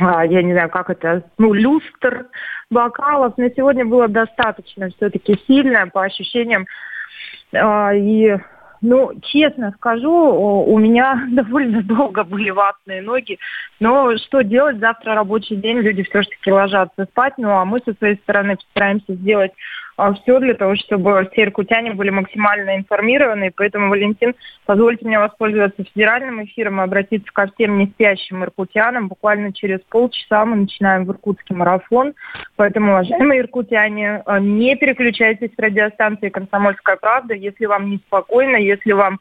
[0.00, 2.26] а, я не знаю, как это, ну, люстр,
[2.70, 3.38] бокалов.
[3.38, 6.66] На сегодня было достаточно все-таки сильное, по ощущениям,
[7.52, 8.38] и,
[8.80, 13.38] ну, честно скажу, у меня довольно долго были ватные ноги.
[13.80, 14.78] Но что делать?
[14.78, 17.34] Завтра рабочий день, люди все-таки ложатся спать.
[17.38, 19.56] Ну, а мы со своей стороны постараемся сделать а,
[20.14, 23.52] все для того, чтобы все иркутяне были максимально информированы.
[23.54, 24.34] Поэтому, Валентин,
[24.66, 29.08] позвольте мне воспользоваться федеральным эфиром и обратиться ко всем не спящим иркутянам.
[29.08, 32.14] Буквально через полчаса мы начинаем в Иркутский марафон.
[32.56, 37.34] Поэтому, уважаемые иркутяне, а, не переключайтесь с радиостанции «Комсомольская правда».
[37.34, 39.20] Если вам неспокойно, если вам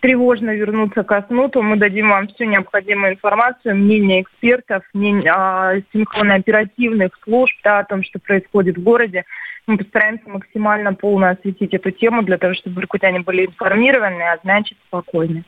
[0.00, 5.74] тревожно вернуться ко сну, то мы дадим вам всю необходимую информацию, мнение экспертов, мнение, а,
[5.92, 9.24] синхронно-оперативных служб да, о том, что происходит в городе.
[9.66, 14.78] Мы постараемся максимально полно осветить эту тему для того, чтобы иркутяне были информированы, а значит
[14.86, 15.44] спокойны.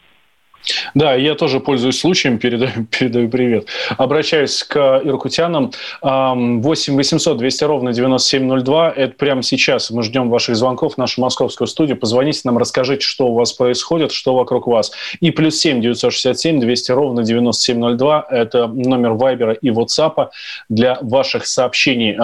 [0.95, 3.67] Да, я тоже пользуюсь случаем, передаю, передаю привет.
[3.97, 5.73] Обращаюсь к иркутянам.
[6.03, 8.91] 8 800 200 ровно 9702.
[8.91, 9.91] Это прямо сейчас.
[9.91, 11.97] Мы ждем ваших звонков в нашу московскую студию.
[11.97, 14.93] Позвоните нам, расскажите, что у вас происходит, что вокруг вас.
[15.21, 18.27] И плюс 7 967 200 ровно 9702.
[18.31, 20.29] Это номер Вайбера и WhatsApp
[20.69, 22.17] для ваших сообщений.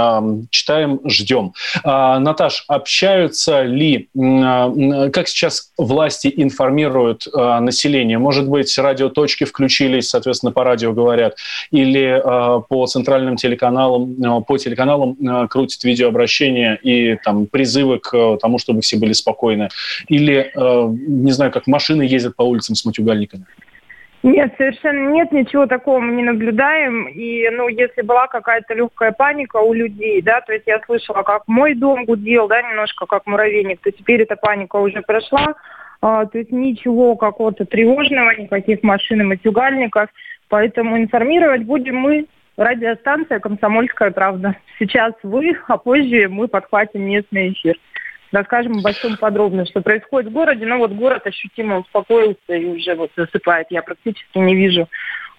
[0.50, 1.52] Читаем, ждем.
[1.84, 8.18] А, Наташ, общаются ли, а, как сейчас власти информируют а, население?
[8.28, 11.38] Может быть, радиоточки включились, соответственно, по радио говорят,
[11.70, 18.14] или э, по центральным телеканалам, э, по телеканалам э, крутят видеообращения и там призывы к
[18.14, 19.70] э, тому, чтобы все были спокойны,
[20.08, 20.88] или, э,
[21.24, 23.46] не знаю, как машины ездят по улицам с матюгальниками.
[24.22, 27.08] Нет, совершенно нет, ничего такого мы не наблюдаем.
[27.08, 31.44] И, ну, если была какая-то легкая паника у людей, да, то есть я слышала, как
[31.46, 35.54] мой дом гудел, да, немножко как муравейник, то теперь эта паника уже прошла.
[36.00, 40.10] А, то есть ничего какого-то тревожного, никаких машин и матюгальников.
[40.48, 44.56] Поэтому информировать будем мы, радиостанция «Комсомольская правда».
[44.78, 47.76] Сейчас вы, а позже мы подхватим местный эфир.
[48.30, 50.66] Расскажем обо всем подробно, что происходит в городе.
[50.66, 53.68] Но вот город ощутимо успокоился и уже вот засыпает.
[53.70, 54.88] Я практически не вижу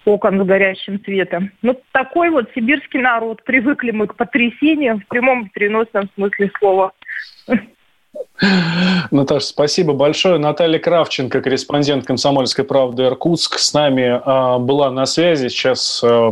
[0.06, 1.52] окон с горящим светом.
[1.62, 3.44] Ну, такой вот сибирский народ.
[3.44, 6.94] Привыкли мы к потрясениям в прямом и переносном смысле слова.
[9.12, 10.38] Наташа, спасибо большое.
[10.38, 15.50] Наталья Кравченко, корреспондент «Комсомольской правды» Иркутск, с нами э, была на связи.
[15.50, 16.32] Сейчас, э,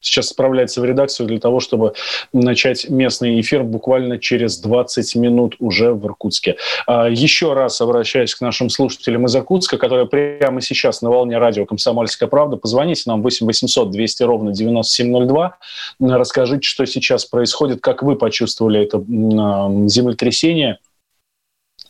[0.00, 1.92] сейчас справляется в редакцию для того, чтобы
[2.32, 6.56] начать местный эфир буквально через 20 минут уже в Иркутске.
[6.88, 11.64] Э, еще раз обращаюсь к нашим слушателям из Иркутска, которые прямо сейчас на волне радио
[11.64, 12.56] «Комсомольская правда».
[12.56, 15.56] Позвоните нам 8 800 200 ровно 9702.
[16.00, 18.98] Расскажите, что сейчас происходит, как вы почувствовали это
[19.88, 20.78] землетрясение–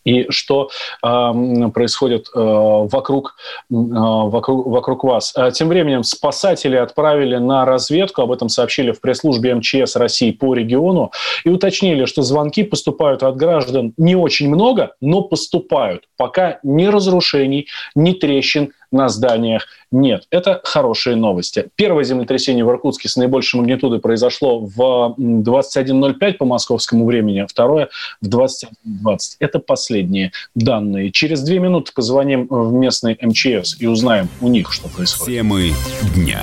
[0.04, 0.70] и что
[1.02, 3.36] э, происходит э, вокруг,
[3.70, 5.32] э, вокруг, вокруг вас.
[5.36, 10.54] А тем временем спасатели отправили на разведку, об этом сообщили в пресс-службе МЧС России по
[10.54, 11.12] региону,
[11.44, 16.04] и уточнили, что звонки поступают от граждан не очень много, но поступают.
[16.16, 20.26] Пока ни разрушений, ни трещин на зданиях нет.
[20.30, 21.68] Это хорошие новости.
[21.76, 27.88] Первое землетрясение в Иркутске с наибольшей магнитудой произошло в 21.05 по московскому времени, а второе
[28.20, 29.18] в 21.20.
[29.40, 31.10] Это последние данные.
[31.10, 35.34] Через две минуты позвоним в местный МЧС и узнаем у них, что происходит.
[35.34, 35.72] Темы
[36.14, 36.42] дня.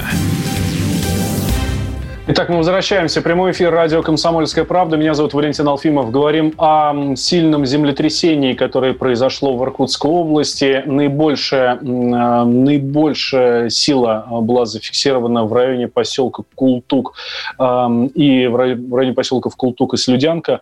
[2.28, 3.22] Итак, мы возвращаемся.
[3.22, 4.98] Прямой эфир радио «Комсомольская правда».
[4.98, 6.10] Меня зовут Валентин Алфимов.
[6.10, 10.82] Говорим о сильном землетрясении, которое произошло в Иркутской области.
[10.88, 17.14] Наибольшая, наибольшая сила была зафиксирована в районе поселка Култук
[17.60, 20.62] и в районе поселков Култук и Слюдянка.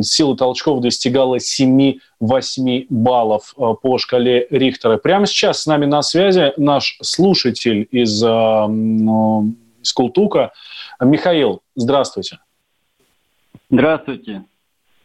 [0.00, 4.96] Сила толчков достигала 7-8 баллов э, по шкале Рихтера.
[4.96, 8.22] Прямо сейчас с нами на связи наш слушатель из,
[9.88, 10.52] из Култука–
[11.00, 12.38] Михаил, здравствуйте.
[13.70, 14.44] Здравствуйте.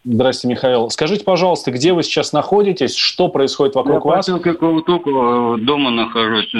[0.05, 0.89] Здравствуйте, Михаил.
[0.89, 4.27] Скажите, пожалуйста, где вы сейчас находитесь, что происходит вокруг Я вас?
[4.27, 6.53] Я только дома нахожусь.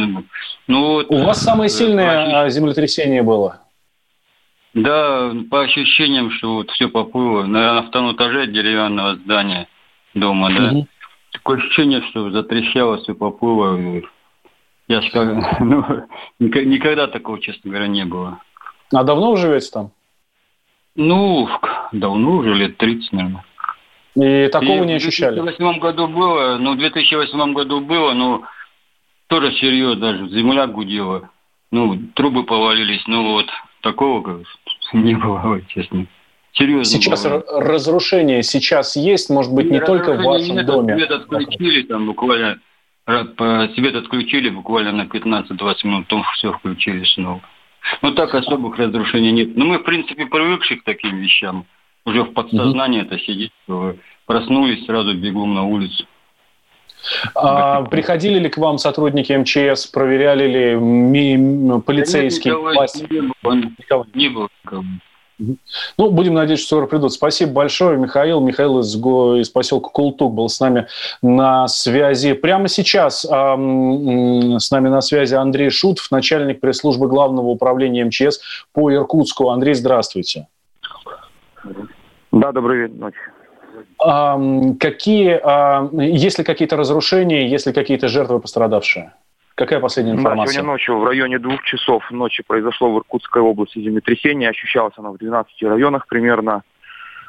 [0.68, 2.50] Ну, вот, У вас самое э, сильное по...
[2.50, 3.60] землетрясение было?
[4.74, 7.44] Да, по ощущениям, что вот все поплыло.
[7.44, 9.68] На, на втором этаже деревянного здания
[10.14, 10.72] дома, да.
[10.72, 10.88] Угу.
[11.32, 14.04] Такое ощущение, что затрещало, все поплыло.
[14.94, 15.84] Я скажу, ну,
[16.40, 18.40] никогда такого, честно говоря, не было.
[18.94, 19.92] А давно вы живете там?
[20.96, 21.50] Ну,
[21.92, 23.44] давно уже, лет 30, наверное.
[24.16, 25.40] И такого и не ощущали?
[25.40, 28.44] В 2008 году было, ну, в 2008 году было, но
[29.26, 31.32] тоже серьезно даже, земля гудела.
[31.72, 33.48] Ну, трубы повалились, ну вот,
[33.82, 34.42] такого как,
[34.94, 36.06] не было, честно.
[36.52, 36.86] Серьезно.
[36.86, 37.42] Сейчас было.
[37.62, 40.96] разрушение сейчас есть, может быть, не, не только в вашем нет, доме.
[40.96, 42.60] Свет отключили там буквально,
[43.06, 47.42] свет отключили буквально на 15-20 минут, потом все включили снова.
[48.02, 49.58] Ну, так особых разрушений нет.
[49.58, 51.66] Но мы, в принципе, привыкшие к таким вещам.
[52.06, 53.52] Уже в подсознании это сидит.
[54.26, 56.06] Проснулись, сразу бегом на улицу.
[57.36, 63.06] А, приходили ли к вам сотрудники МЧС, проверяли ли ми- полицейские да власти?
[63.10, 63.56] Не было.
[63.78, 64.06] Никого.
[64.14, 64.84] Не было никого.
[65.98, 67.14] Ну, будем надеяться, что скоро придут.
[67.14, 68.40] Спасибо большое, Михаил.
[68.40, 70.88] Михаил из, из поселка Култук был с нами
[71.22, 72.34] на связи.
[72.34, 78.40] Прямо сейчас э, с нами на связи Андрей Шутов, начальник пресс-службы Главного управления МЧС
[78.74, 79.50] по Иркутску.
[79.50, 80.48] Андрей, здравствуйте.
[82.32, 82.92] Да, добрый.
[84.00, 84.38] А,
[84.80, 89.14] какие, а, есть ли какие-то разрушения, есть ли какие-то жертвы пострадавшие?
[89.56, 90.46] Какая последняя информация?
[90.46, 94.50] Да, сегодня ночью в районе двух часов ночи произошло в Иркутской области землетрясение.
[94.50, 96.64] Ощущалось оно в 12 районах примерно.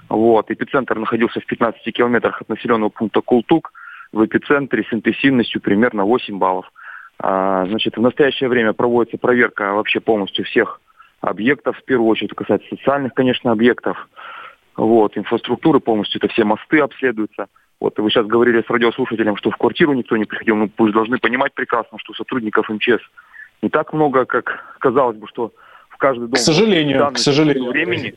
[0.09, 0.51] Вот.
[0.51, 3.73] Эпицентр находился в 15 километрах от населенного пункта Култук.
[4.13, 6.73] В эпицентре с интенсивностью примерно 8 баллов.
[7.19, 10.81] А, значит, в настоящее время проводится проверка вообще полностью всех
[11.21, 11.77] объектов.
[11.77, 14.09] В первую очередь касается социальных, конечно, объектов.
[14.77, 15.19] Вот.
[15.19, 17.49] Инфраструктуры полностью, это все мосты обследуются.
[17.81, 20.57] Вот вы сейчас говорили с радиослушателем, что в квартиру никто не приходил.
[20.57, 23.03] Ну, пусть должны понимать прекрасно, что сотрудников МЧС
[23.63, 25.53] не так много, как казалось бы, что
[25.89, 26.33] в каждый дом...
[26.33, 27.71] К сожалению, к сожалению.
[27.71, 28.15] Времени,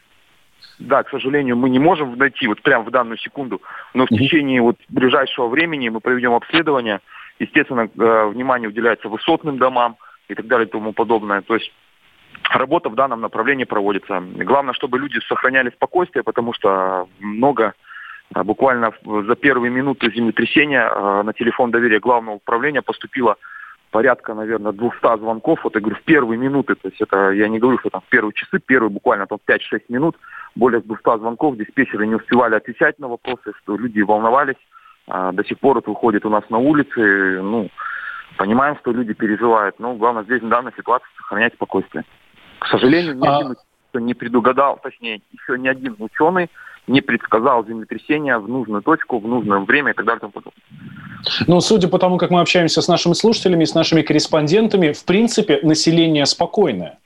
[0.80, 3.62] да, к сожалению, мы не можем найти вот прямо в данную секунду,
[3.94, 7.00] но в течение вот ближайшего времени мы проведем обследование.
[7.40, 9.98] Естественно, э, внимание уделяется высотным домам
[10.28, 11.42] и так далее и тому подобное.
[11.42, 11.72] То есть
[12.52, 14.22] работа в данном направлении проводится.
[14.22, 17.74] Главное, чтобы люди сохраняли спокойствие, потому что много
[18.34, 23.38] буквально за первые минуты землетрясения а, на телефон доверия главного управления поступило
[23.92, 25.64] порядка, наверное, 200 звонков.
[25.64, 28.10] Вот я говорю, в первые минуты, то есть это, я не говорю, что там в
[28.10, 29.60] первые часы, первые буквально там 5-6
[29.90, 30.18] минут,
[30.56, 34.58] более 200 звонков, диспетчеры не успевали отвечать на вопросы, что люди волновались.
[35.08, 37.70] А, до сих пор это выходит у нас на улице, ну,
[38.38, 42.04] понимаем, что люди переживают, но главное здесь в данной ситуации сохранять спокойствие.
[42.60, 43.56] К сожалению, ни один
[43.94, 44.00] а...
[44.00, 46.50] не предугадал, точнее, еще ни один ученый
[46.88, 50.32] не предсказал землетрясение в нужную точку, в нужное время и так далее.
[51.48, 55.60] Ну, судя по тому, как мы общаемся с нашими слушателями, с нашими корреспондентами, в принципе,
[55.64, 56.98] население спокойное.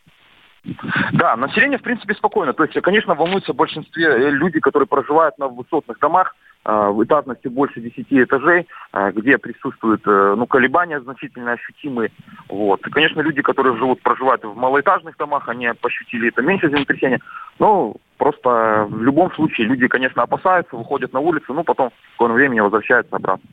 [1.13, 2.53] Да, население, в принципе, спокойно.
[2.53, 7.03] То есть, конечно, волнуются в большинстве э, люди, которые проживают на высотных домах, э, в
[7.03, 12.11] этажности больше 10 этажей, э, где присутствуют ну, колебания значительно ощутимые.
[12.47, 12.85] Вот.
[12.85, 17.21] И, конечно, люди, которые живут, проживают в малоэтажных домах, они ощутили это меньше землетрясения.
[17.57, 22.35] Но просто в любом случае люди, конечно, опасаются, выходят на улицу, ну, потом в скором
[22.35, 23.49] времени возвращаются обратно.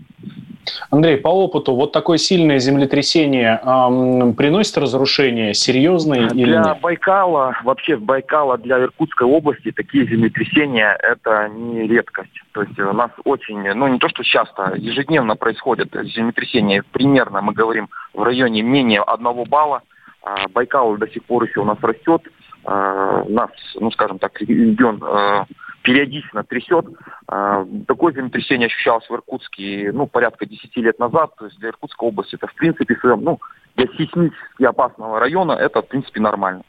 [0.91, 6.81] Андрей, по опыту, вот такое сильное землетрясение эм, приносит разрушения серьезные для или нет?
[6.83, 12.43] Байкала, вообще Байкала для Иркутской области такие землетрясения это не редкость.
[12.53, 16.85] То есть у нас очень, ну не то что часто, ежедневно происходят землетрясения.
[16.93, 19.81] Примерно мы говорим в районе менее одного балла.
[20.23, 22.21] А Байкал до сих пор еще у нас растет.
[22.65, 25.45] А, нас, ну скажем так, регион э,
[25.83, 26.87] периодично трясет.
[27.27, 31.35] А, такое землетрясение ощущалось в Иркутске ну, порядка 10 лет назад.
[31.37, 33.39] То есть для Иркутской области это в принципе своем, ну,
[33.77, 36.63] для сейсмически опасного района это в принципе нормально.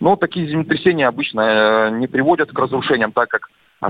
[0.00, 3.48] Но такие землетрясения обычно э, не приводят к разрушениям, так как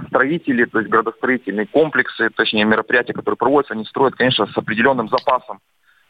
[0.08, 5.60] строители, то есть градостроительные комплексы, точнее мероприятия, которые проводятся, они строят, конечно, с определенным запасом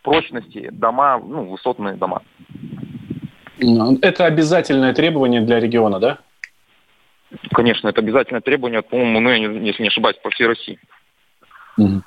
[0.03, 2.23] прочности дома, ну, высотные дома.
[3.59, 6.19] Это обязательное требование для региона, да?
[7.53, 10.79] Конечно, это обязательное требование, по-моему, ну, если не ошибаюсь, по всей России.
[11.77, 12.03] Угу.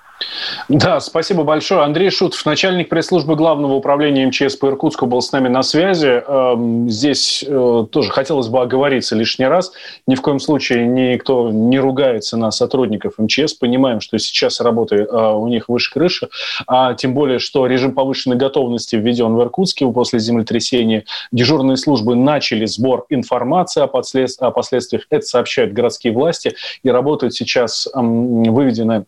[0.69, 1.81] Да, спасибо большое.
[1.81, 6.23] Андрей Шутов, начальник пресс-службы Главного управления МЧС по Иркутску, был с нами на связи.
[6.27, 9.71] Эм, здесь э, тоже хотелось бы оговориться лишний раз.
[10.07, 13.53] Ни в коем случае никто не ругается на сотрудников МЧС.
[13.53, 16.29] Понимаем, что сейчас работы э, у них выше крыши.
[16.65, 21.05] А тем более, что режим повышенной готовности введен в Иркутске после землетрясения.
[21.31, 25.05] Дежурные службы начали сбор информации о, последствиях.
[25.09, 26.55] Это сообщают городские власти.
[26.83, 29.05] И работают сейчас выведены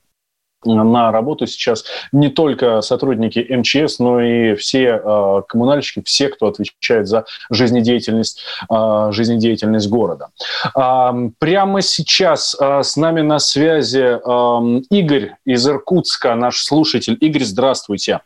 [0.65, 7.07] на работу сейчас не только сотрудники МЧС, но и все э, коммунальщики, все, кто отвечает
[7.07, 10.29] за жизнедеятельность, э, жизнедеятельность города.
[10.75, 17.17] Э, прямо сейчас э, с нами на связи э, Игорь из Иркутска, наш слушатель.
[17.19, 18.21] Игорь, здравствуйте.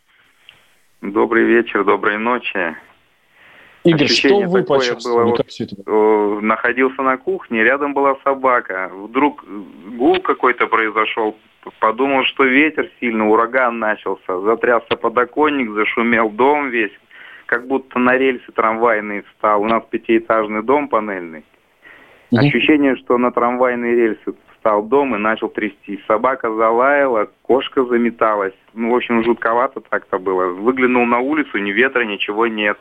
[1.02, 2.76] Добрый вечер, доброй ночи.
[3.84, 5.26] Игорь, Ощущение что вы почувствовали?
[5.28, 6.40] Было, как все это было?
[6.40, 8.90] Находился на кухне, рядом была собака.
[8.94, 9.44] Вдруг
[9.98, 11.36] гул какой-то произошел,
[11.80, 16.92] подумал, что ветер сильный, ураган начался, затрясся подоконник, зашумел дом весь,
[17.46, 19.62] как будто на рельсы трамвайные встал.
[19.62, 21.44] У нас пятиэтажный дом панельный.
[22.32, 26.02] Ощущение, что на трамвайные рельсы встал дом и начал трясти.
[26.08, 28.56] Собака залаяла, кошка заметалась.
[28.74, 30.48] Ну, в общем, жутковато так-то было.
[30.48, 32.78] Выглянул на улицу, ни ветра, ничего нет.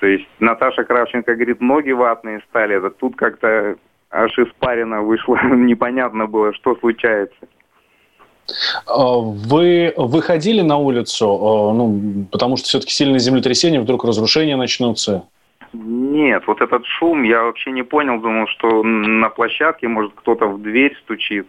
[0.00, 2.76] То есть Наташа Кравченко говорит, ноги ватные стали.
[2.76, 3.76] Это тут как-то
[4.10, 7.36] аж испарина вышла, непонятно было, что случается.
[8.86, 15.28] А, вы выходили на улицу, а, ну, потому что все-таки сильное землетрясение, вдруг разрушения начнутся?
[15.72, 20.62] Нет, вот этот шум я вообще не понял, думал, что на площадке, может, кто-то в
[20.62, 21.46] дверь стучит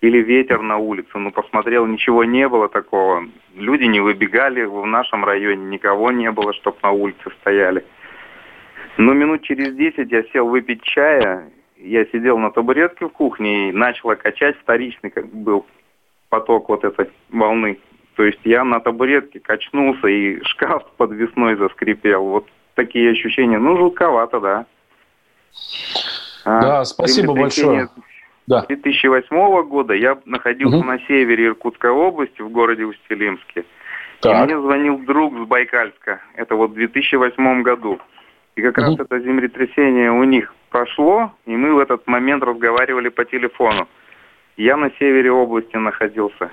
[0.00, 1.10] или ветер на улице.
[1.14, 3.24] Ну, посмотрел, ничего не было такого.
[3.54, 7.84] Люди не выбегали, в нашем районе никого не было, чтобы на улице стояли.
[8.96, 11.50] Но минут через десять я сел выпить чая,
[11.82, 15.66] я сидел на табуретке в кухне и начала качать вторичный, как был
[16.28, 17.78] поток вот этой волны.
[18.16, 22.24] То есть я на табуретке качнулся, и шкаф подвесной заскрипел.
[22.24, 23.58] Вот такие ощущения.
[23.58, 24.66] Ну, жутковато, да.
[26.44, 27.88] А, да, спасибо большое.
[28.46, 28.64] Да.
[28.66, 30.86] 2008 года я находился угу.
[30.86, 33.64] на севере Иркутской области, в городе Устилимске.
[34.20, 34.42] Так.
[34.42, 36.20] И мне звонил друг с Байкальска.
[36.34, 38.00] Это вот в 2008 году.
[38.60, 38.86] И как угу.
[38.88, 43.88] раз это землетрясение у них прошло, и мы в этот момент разговаривали по телефону.
[44.58, 46.50] Я на севере области находился.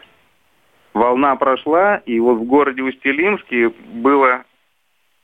[0.93, 4.45] Волна прошла, и вот в городе Устилимске было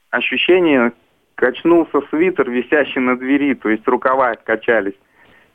[0.10, 0.92] ощущение,
[1.36, 5.00] качнулся свитер, висящий на двери, то есть рукава качались.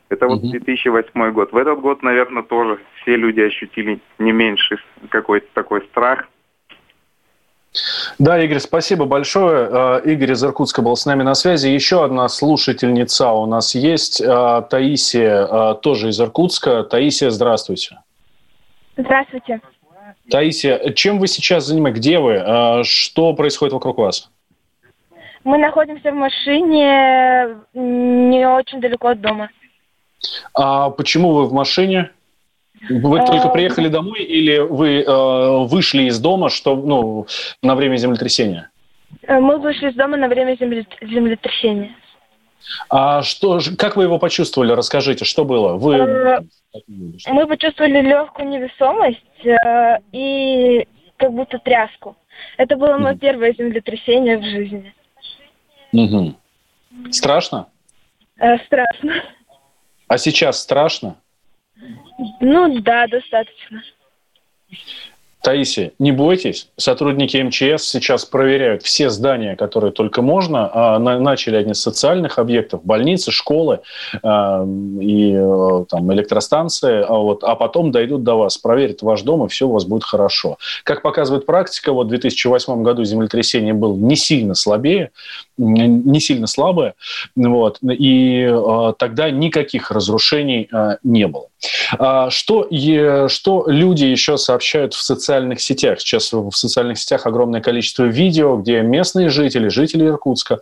[0.09, 1.51] Это вот 2008 год.
[1.51, 6.27] В этот год, наверное, тоже все люди ощутили не меньше какой-то такой страх–
[8.17, 9.69] да, Игорь, спасибо большое.
[9.71, 11.67] Э, Игорь из Иркутска был с нами на связи.
[11.67, 16.83] Еще одна слушательница у нас есть, э, Таисия, э, тоже из Иркутска.
[16.83, 17.99] Таисия, здравствуйте.
[18.97, 19.61] Здравствуйте.
[20.29, 21.99] Таисия, чем вы сейчас занимаетесь?
[21.99, 22.83] Где вы?
[22.83, 24.29] Что происходит вокруг вас?
[25.43, 29.49] Мы находимся в машине не очень далеко от дома.
[30.53, 32.11] А почему вы в машине?
[32.87, 37.27] Вы только э, приехали домой или вы э, вышли из дома, что ну
[37.61, 38.69] на время землетрясения?
[39.23, 41.95] Э, мы вышли из дома на время землетрясения.
[42.89, 44.71] А что, как вы его почувствовали?
[44.73, 45.73] Расскажите, что было?
[45.75, 46.39] Вы э,
[47.27, 49.19] мы почувствовали легкую невесомость
[50.13, 52.15] и как будто тряску.
[52.57, 54.93] Это было мое первое землетрясение в жизни.
[55.91, 56.35] Угу.
[57.11, 57.67] Страшно?
[58.65, 59.23] страшно.
[60.07, 61.15] А сейчас страшно?
[62.39, 63.81] Ну да, достаточно.
[65.41, 70.69] Таисия, не бойтесь, сотрудники МЧС сейчас проверяют все здания, которые только можно.
[70.73, 73.79] А начали они с социальных объектов, больницы, школы
[74.21, 74.65] а,
[74.99, 79.47] и э, там, электростанции, а, вот, а потом дойдут до вас, проверят ваш дом, и
[79.47, 80.57] все у вас будет хорошо.
[80.83, 85.11] Как показывает практика, вот в 2008 году землетрясение было не сильно слабее,
[85.59, 86.95] не сильно слабое,
[87.35, 91.47] вот, и э, тогда никаких разрушений э, не было.
[91.97, 92.67] А что,
[93.27, 95.99] что люди еще сообщают в социальных сетях?
[95.99, 100.59] Сейчас в социальных сетях огромное количество видео, где местные жители, жители Иркутска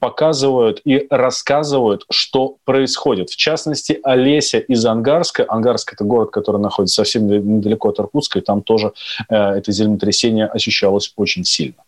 [0.00, 3.30] показывают и рассказывают, что происходит.
[3.30, 5.46] В частности, Олеся из Ангарска.
[5.48, 8.92] Ангарск– это город, который находится совсем недалеко от Иркутска, и там тоже
[9.28, 11.82] э, это землетрясение ощущалось очень сильно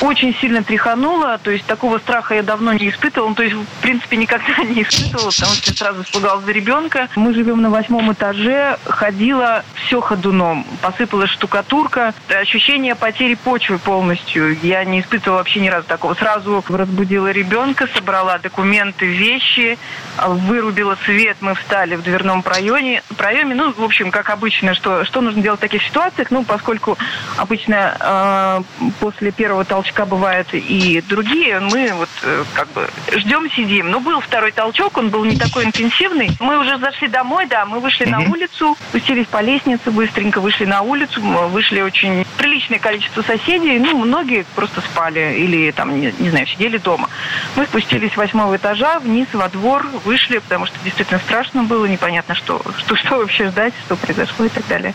[0.00, 3.82] очень сильно тряхануло, то есть такого страха я давно не испытывала, ну, то есть, в
[3.82, 7.08] принципе, никогда не испытывала, потому что я сразу испугалась за ребенка.
[7.16, 14.58] Мы живем на восьмом этаже, ходила все ходуном, посыпалась штукатурка, ощущение потери почвы полностью.
[14.62, 16.14] Я не испытывала вообще ни разу такого.
[16.14, 19.78] Сразу разбудила ребенка, собрала документы, вещи,
[20.18, 25.20] вырубила свет, мы встали в дверном проеме, проеме ну, в общем, как обычно, что, что
[25.20, 26.96] нужно делать в таких ситуациях, ну, поскольку
[27.36, 31.58] обычно э, после первого толчка толчка бывают и другие.
[31.60, 33.90] Мы вот э, как бы ждем, сидим.
[33.90, 36.30] Но был второй толчок, он был не такой интенсивный.
[36.38, 38.10] Мы уже зашли домой, да, мы вышли mm-hmm.
[38.10, 41.22] на улицу, спустились по лестнице, быстренько вышли на улицу.
[41.22, 42.26] Вышли очень
[42.60, 43.78] приличное количество соседей.
[43.78, 47.08] Ну, многие просто спали или там, не, не знаю, сидели дома.
[47.56, 52.34] Мы спустились с восьмого этажа вниз во двор, вышли, потому что действительно страшно было, непонятно,
[52.34, 54.94] что, что, что вообще ждать, что произошло и так далее.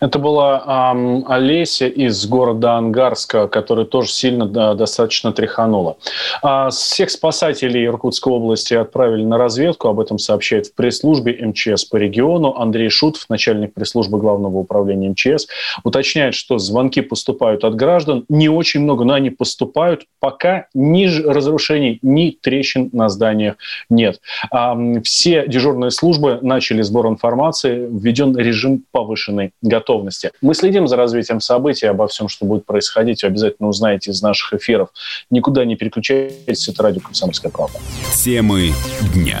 [0.00, 5.96] Это была эм, Олеся из города Ангарска, которая тоже сильно да, достаточно тряханула.
[6.42, 9.88] А всех спасателей Иркутской области отправили на разведку.
[9.88, 12.56] Об этом сообщает в пресс-службе МЧС по региону.
[12.56, 15.46] Андрей Шутов, начальник пресс-службы Главного управления МЧС,
[15.84, 18.24] уточняет, что звонки поступают от граждан.
[18.28, 20.06] Не очень много, но они поступают.
[20.20, 23.56] Пока ни разрушений, ни трещин на зданиях
[23.90, 24.20] нет.
[24.50, 27.88] А, все дежурные службы начали сбор информации.
[27.90, 30.30] Введен режим повышенной готовности.
[30.40, 34.54] Мы следим за развитием событий, обо всем, что будет происходить, вы обязательно узнаете из наших
[34.54, 34.88] эфиров.
[35.30, 37.78] Никуда не переключайтесь, это радио «Комсомольская правда».
[38.14, 38.70] Темы
[39.14, 39.40] дня.